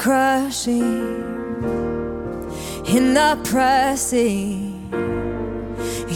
[0.01, 1.21] crushing.
[2.87, 4.89] In the pressing.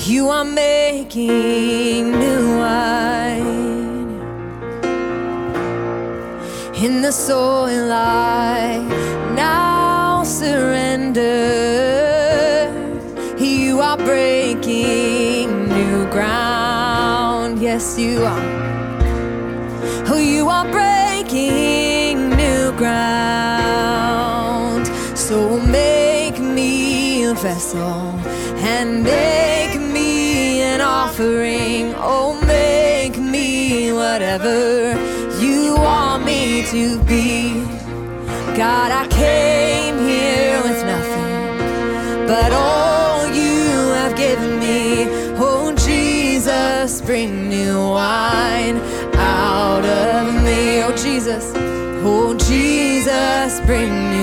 [0.09, 4.05] You are making new wine
[6.83, 8.79] in the soil I
[9.35, 11.29] now surrender.
[13.37, 17.61] You are breaking new ground.
[17.61, 18.45] Yes, you are.
[20.07, 21.64] Oh, you are breaking
[27.35, 27.79] vessel
[28.63, 31.93] and make me an offering.
[31.97, 34.93] Oh, make me whatever
[35.39, 37.63] you want me to be.
[38.55, 45.05] God, I came here with nothing but all you have given me.
[45.37, 48.77] Oh, Jesus, bring new wine
[49.15, 50.83] out of me.
[50.83, 51.51] Oh, Jesus.
[52.07, 54.14] Oh, Jesus, bring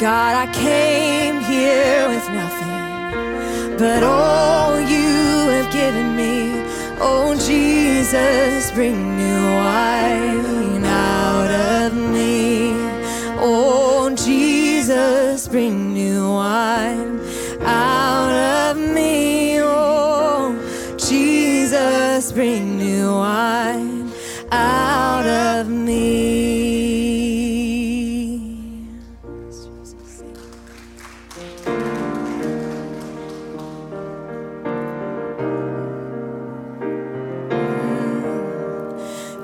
[0.00, 6.52] God, I came here with nothing but all you have given me.
[6.98, 12.72] Oh, Jesus, bring new wine out of me.
[13.38, 15.79] Oh, Jesus, bring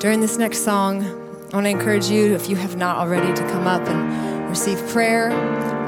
[0.07, 3.43] During this next song, I want to encourage you, if you have not already, to
[3.51, 5.33] come up and receive prayer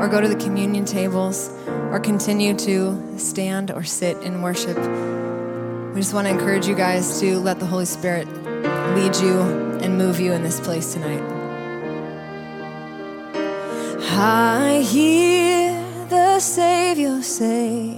[0.01, 4.77] or go to the communion tables or continue to stand or sit in worship.
[5.95, 8.27] We just want to encourage you guys to let the Holy Spirit
[8.97, 9.41] lead you
[9.83, 11.23] and move you in this place tonight.
[14.19, 17.97] I hear the Savior say,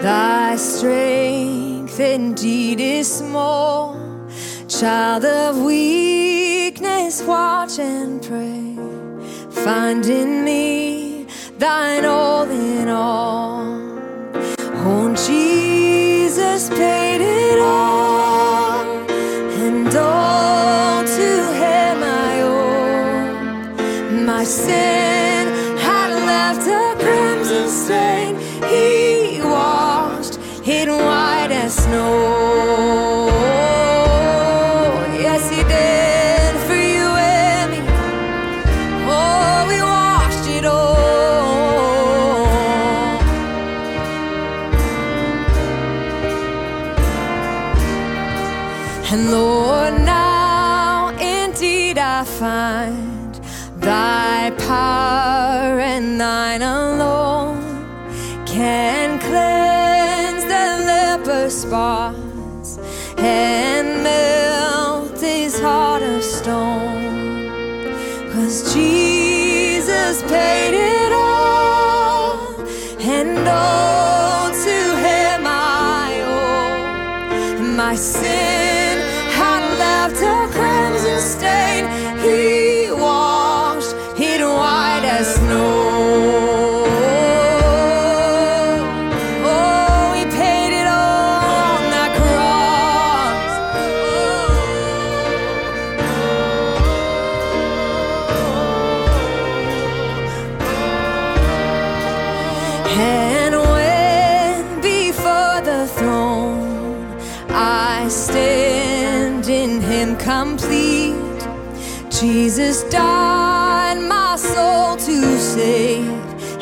[0.00, 3.97] Thy strength indeed is small.
[4.78, 8.76] Child of weakness, watch and pray.
[9.64, 11.26] Find in me
[11.58, 13.64] thine all in all.
[14.86, 18.07] Oh, Jesus paid it all,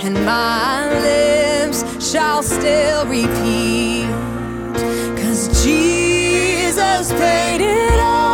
[0.07, 1.83] and my lips
[2.13, 4.07] shall still repeat.
[5.21, 8.26] Cause Jesus paid it all.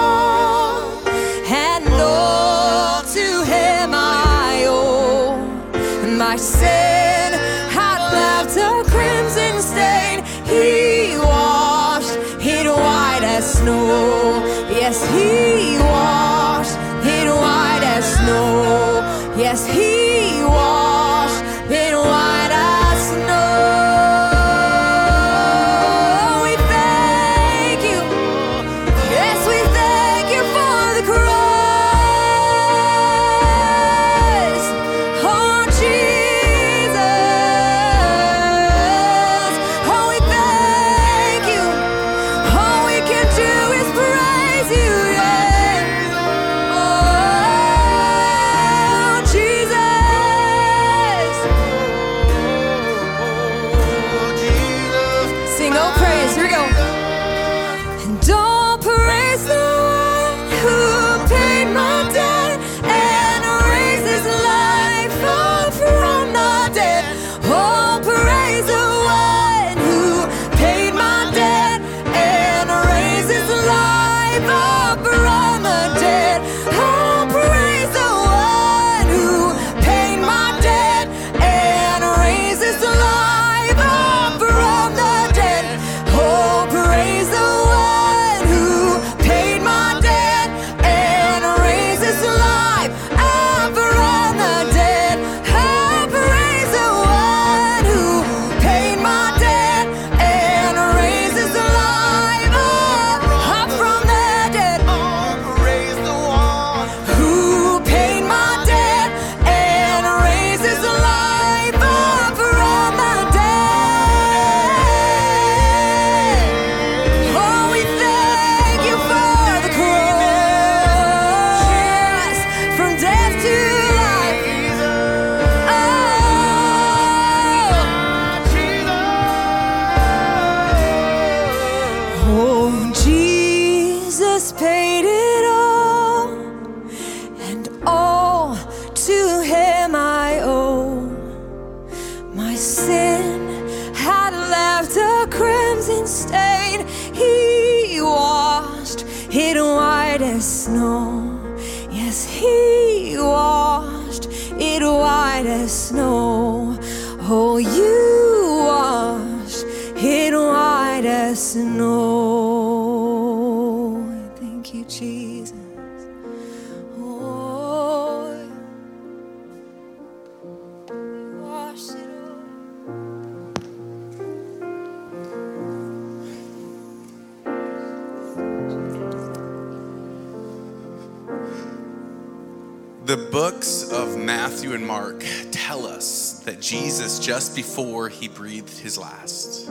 [186.72, 189.70] Jesus just before he breathed his last.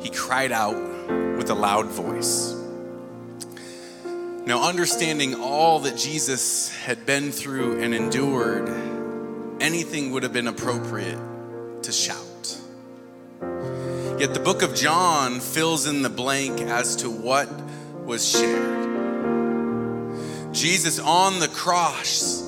[0.00, 0.74] He cried out
[1.36, 2.56] with a loud voice.
[4.44, 8.68] Now, understanding all that Jesus had been through and endured,
[9.60, 11.20] anything would have been appropriate
[11.84, 12.58] to shout.
[14.18, 17.48] Yet the book of John fills in the blank as to what
[18.04, 19.32] was shared.
[20.52, 22.42] Jesus on the cross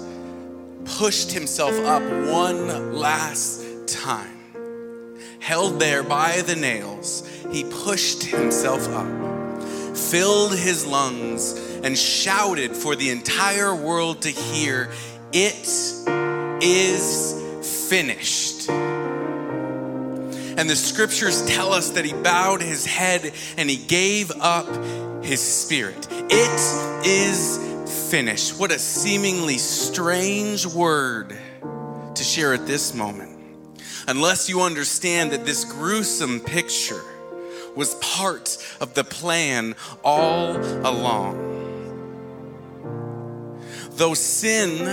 [0.99, 9.07] pushed himself up one last time, held there by the nails, he pushed himself up,
[9.97, 14.91] filled his lungs, and shouted for the entire world to hear,
[15.33, 15.69] It
[16.63, 17.43] is
[17.89, 18.69] finished.
[20.59, 24.67] And the scriptures tell us that he bowed his head and he gave up
[25.23, 26.09] his spirit.
[26.11, 28.59] It is finished.
[28.59, 31.37] What a seemingly strange word
[32.15, 33.36] to share at this moment.
[34.09, 37.03] Unless you understand that this gruesome picture
[37.75, 41.43] was part of the plan all along.
[43.91, 44.87] Though sin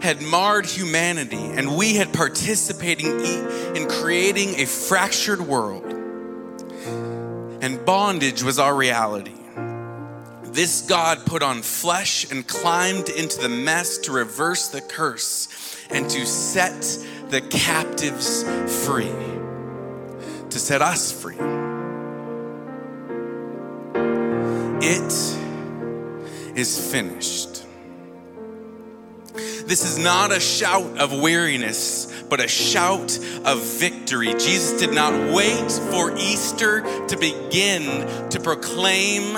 [0.00, 3.20] had marred humanity and we had participating
[3.74, 5.84] in creating a fractured world
[7.62, 9.32] and bondage was our reality
[10.44, 15.48] this god put on flesh and climbed into the mess to reverse the curse
[15.90, 16.98] and to set
[17.28, 18.44] the captives
[18.84, 19.12] free
[20.50, 21.36] to set us free.
[24.80, 25.12] It
[26.56, 27.64] is finished.
[29.34, 34.32] This is not a shout of weariness, but a shout of victory.
[34.32, 39.36] Jesus did not wait for Easter to begin to proclaim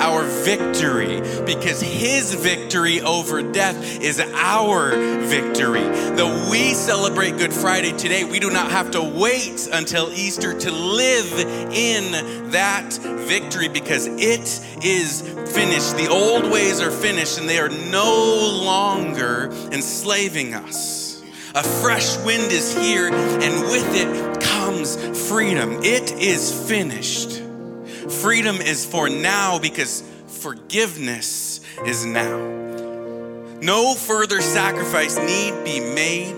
[0.00, 4.90] our victory because his victory over death is our
[5.26, 5.82] victory.
[6.16, 10.70] Though we celebrate Good Friday today, we do not have to wait until Easter to
[10.70, 11.30] live
[11.72, 12.92] in that
[13.28, 15.20] victory because it is
[15.52, 15.96] finished.
[15.96, 21.09] The old ways are finished and they are no longer enslaving us.
[21.52, 24.96] A fresh wind is here, and with it comes
[25.28, 25.80] freedom.
[25.82, 27.42] It is finished.
[28.22, 32.38] Freedom is for now because forgiveness is now.
[33.60, 36.36] No further sacrifice need be made.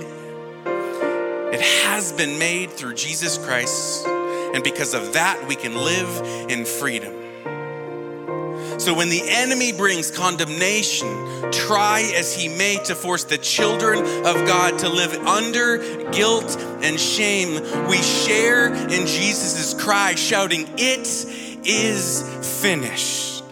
[1.52, 6.64] It has been made through Jesus Christ, and because of that, we can live in
[6.64, 7.21] freedom.
[8.82, 11.06] So when the enemy brings condemnation,
[11.52, 16.98] try as he may to force the children of God to live under guilt and
[16.98, 21.06] shame, we share in Jesus' cry, shouting, It
[21.64, 23.44] is finished.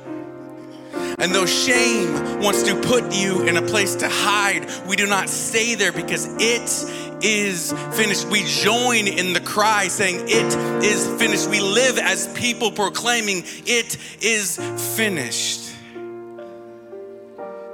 [1.21, 5.29] And though shame wants to put you in a place to hide, we do not
[5.29, 8.27] stay there because it is finished.
[8.27, 11.49] We join in the cry saying, It is finished.
[11.49, 14.57] We live as people proclaiming, It is
[14.97, 15.73] finished.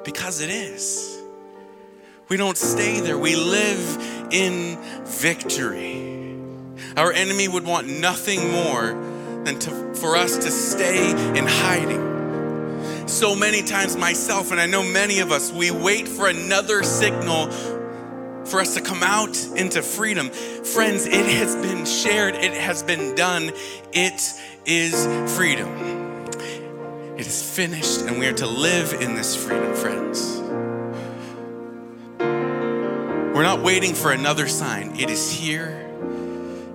[0.04, 1.20] Because it is.
[2.28, 6.36] We don't stay there, we live in victory.
[6.96, 8.92] Our enemy would want nothing more
[9.44, 12.16] than to, for us to stay in hiding
[13.08, 17.46] so many times myself and i know many of us we wait for another signal
[18.46, 20.30] for us to come out into freedom.
[20.30, 23.52] Friends, it has been shared, it has been done.
[23.92, 24.22] It
[24.64, 25.06] is
[25.36, 25.68] freedom.
[27.16, 30.40] It is finished, and we are to live in this freedom, friends.
[32.18, 35.82] We're not waiting for another sign, it is here.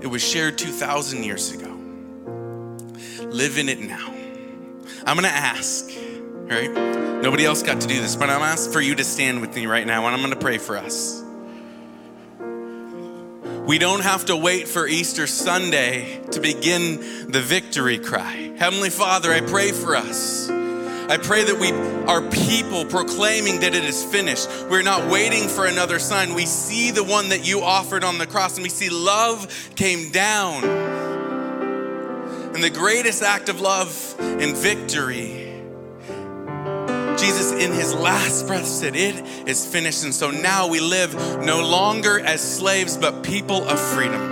[0.02, 1.78] It was shared 2,000 years ago.
[3.26, 4.14] Live in it now.
[5.06, 5.90] I'm gonna ask,
[6.50, 6.72] right?
[7.22, 9.56] Nobody else got to do this, but I'm gonna ask for you to stand with
[9.56, 11.21] me right now, and I'm gonna pray for us.
[13.66, 18.52] We don't have to wait for Easter Sunday to begin the victory cry.
[18.58, 20.50] Heavenly Father, I pray for us.
[20.50, 21.72] I pray that we
[22.08, 24.50] are people proclaiming that it is finished.
[24.70, 26.34] We're not waiting for another sign.
[26.34, 30.12] We see the one that you offered on the cross and we see love came
[30.12, 30.64] down.
[32.54, 35.41] And the greatest act of love and victory
[37.22, 40.04] Jesus, in his last breath, said, It is finished.
[40.04, 41.14] And so now we live
[41.46, 44.30] no longer as slaves, but people of freedom.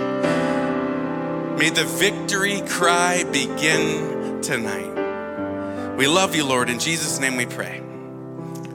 [1.56, 5.96] May the victory cry begin tonight.
[5.96, 6.68] We love you, Lord.
[6.68, 7.80] In Jesus' name we pray.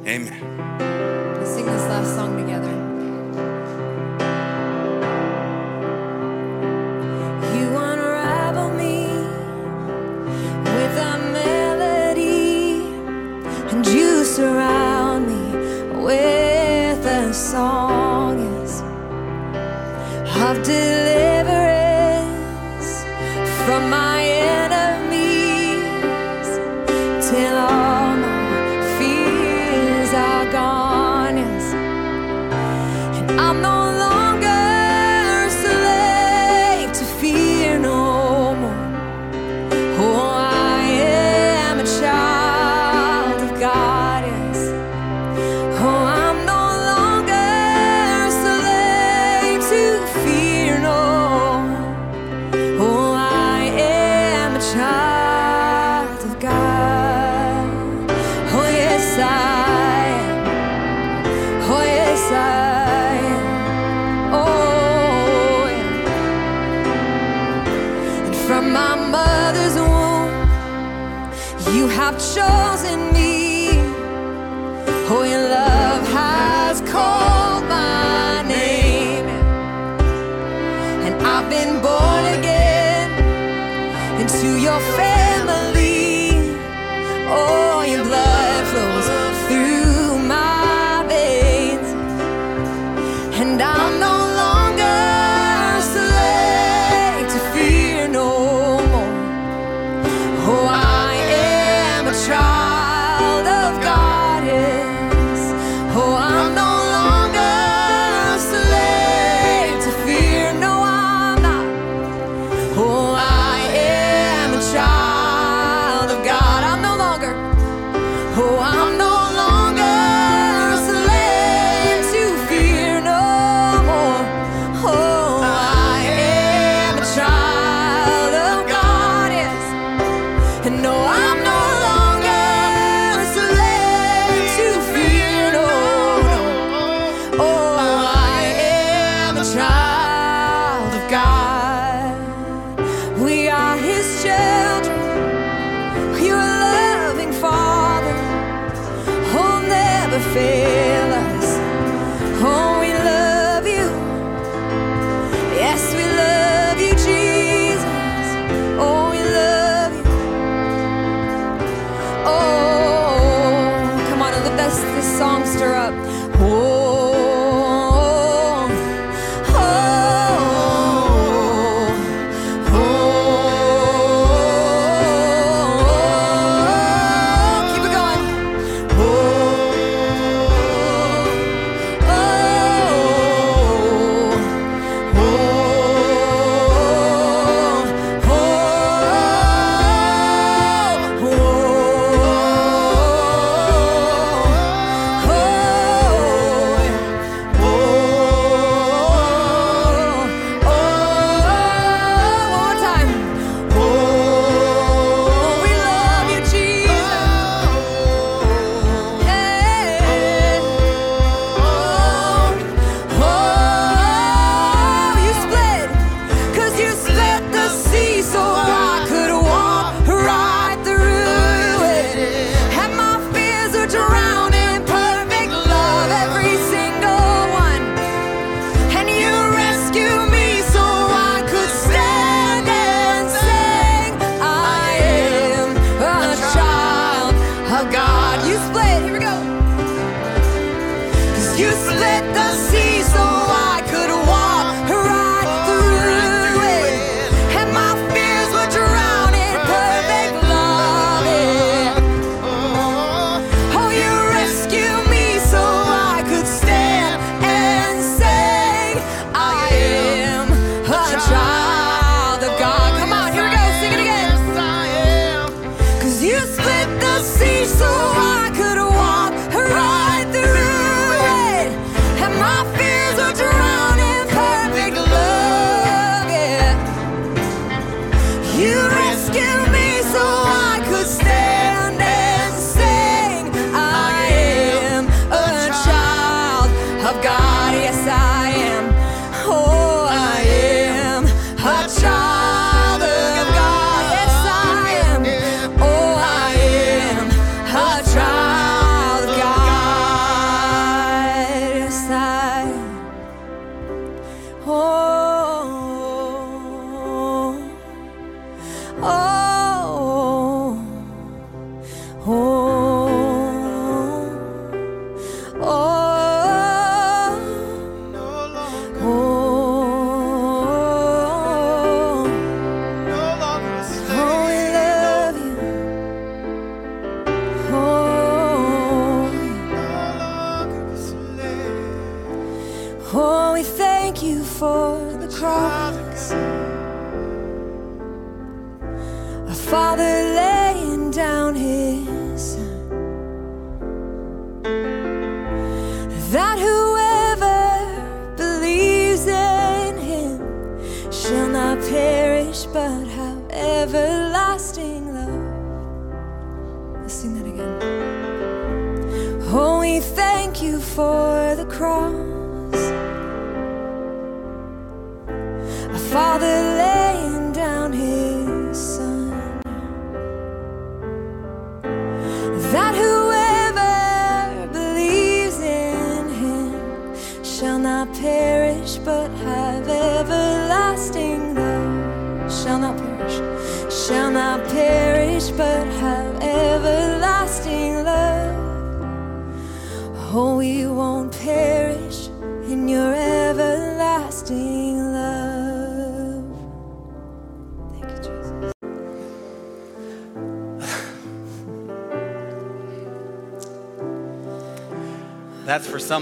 [0.05, 0.77] Amen.
[1.37, 2.54] Let's sing this last song together.
[20.45, 21.24] Of deliverance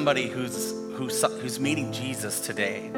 [0.03, 2.91] somebody who's, who's, who's meeting Jesus today.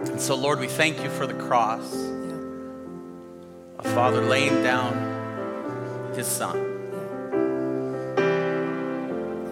[0.00, 1.94] And so, Lord, we thank you for the cross.
[3.80, 4.94] A father laying down
[6.14, 6.56] his son.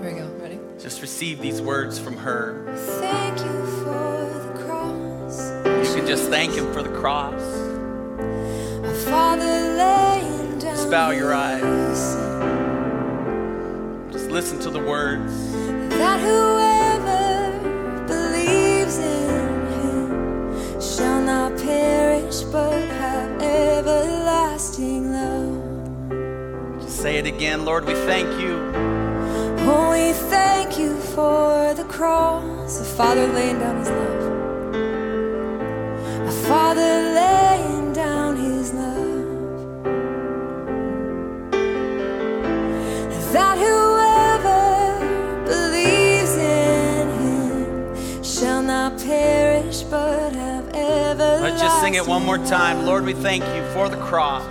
[0.00, 0.26] Here we go.
[0.40, 0.58] Ready?
[0.80, 2.64] Just receive these words from her.
[2.98, 5.40] Thank you for the cross.
[5.66, 7.42] You can just thank him for the cross.
[8.82, 10.74] A father laying down.
[10.74, 12.27] Just bow your eyes.
[14.38, 14.58] His son.
[14.58, 15.52] Just listen to the words.
[15.98, 17.58] that whoever
[18.06, 26.80] believes in him shall not perish but have everlasting love.
[26.82, 27.64] Just say it again.
[27.64, 28.72] Lord, we thank you.
[29.70, 34.24] Oh, we thank you for the cross, the father laying down his love.
[36.26, 37.37] A father laying
[51.98, 52.86] it one more time.
[52.86, 54.46] Lord, we thank you for the cross.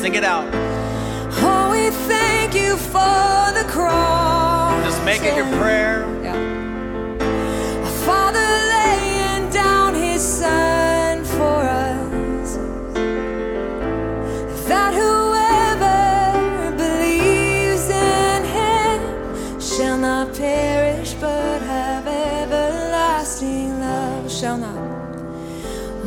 [0.00, 0.48] Sing it out.
[1.42, 4.84] Oh, we thank you for the cross.
[4.84, 6.04] Just make it your prayer.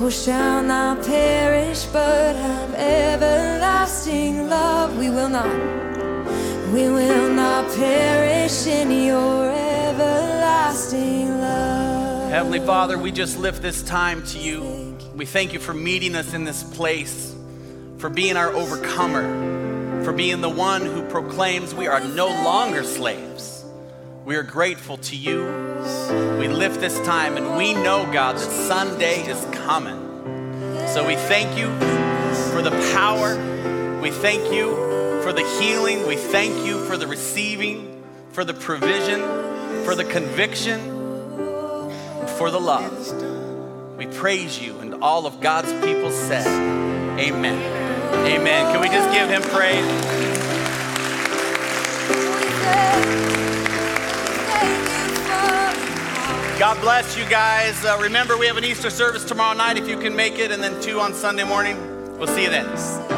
[0.09, 4.97] Shall not perish but have everlasting love.
[4.97, 5.53] We will not.
[6.71, 12.31] We will not perish in your everlasting love.
[12.31, 14.97] Heavenly Father, we just lift this time to you.
[15.13, 17.35] We thank you for meeting us in this place,
[17.97, 23.56] for being our overcomer, for being the one who proclaims we are no longer slaves.
[24.27, 25.45] We are grateful to you.
[26.37, 29.97] We lift this time and we know, God, that Sunday is coming.
[30.89, 31.67] So we thank you
[32.51, 33.37] for the power.
[34.01, 34.75] We thank you
[35.23, 36.05] for the healing.
[36.05, 39.21] We thank you for the receiving, for the provision,
[39.85, 40.81] for the conviction,
[42.37, 43.97] for the love.
[43.97, 46.45] We praise you, and all of God's people said,
[47.17, 47.55] Amen.
[48.25, 48.73] Amen.
[48.73, 50.27] Can we just give him praise?
[56.59, 57.85] God bless you guys.
[57.85, 60.63] Uh, remember, we have an Easter service tomorrow night if you can make it, and
[60.63, 61.77] then two on Sunday morning.
[62.17, 63.16] We'll see you then.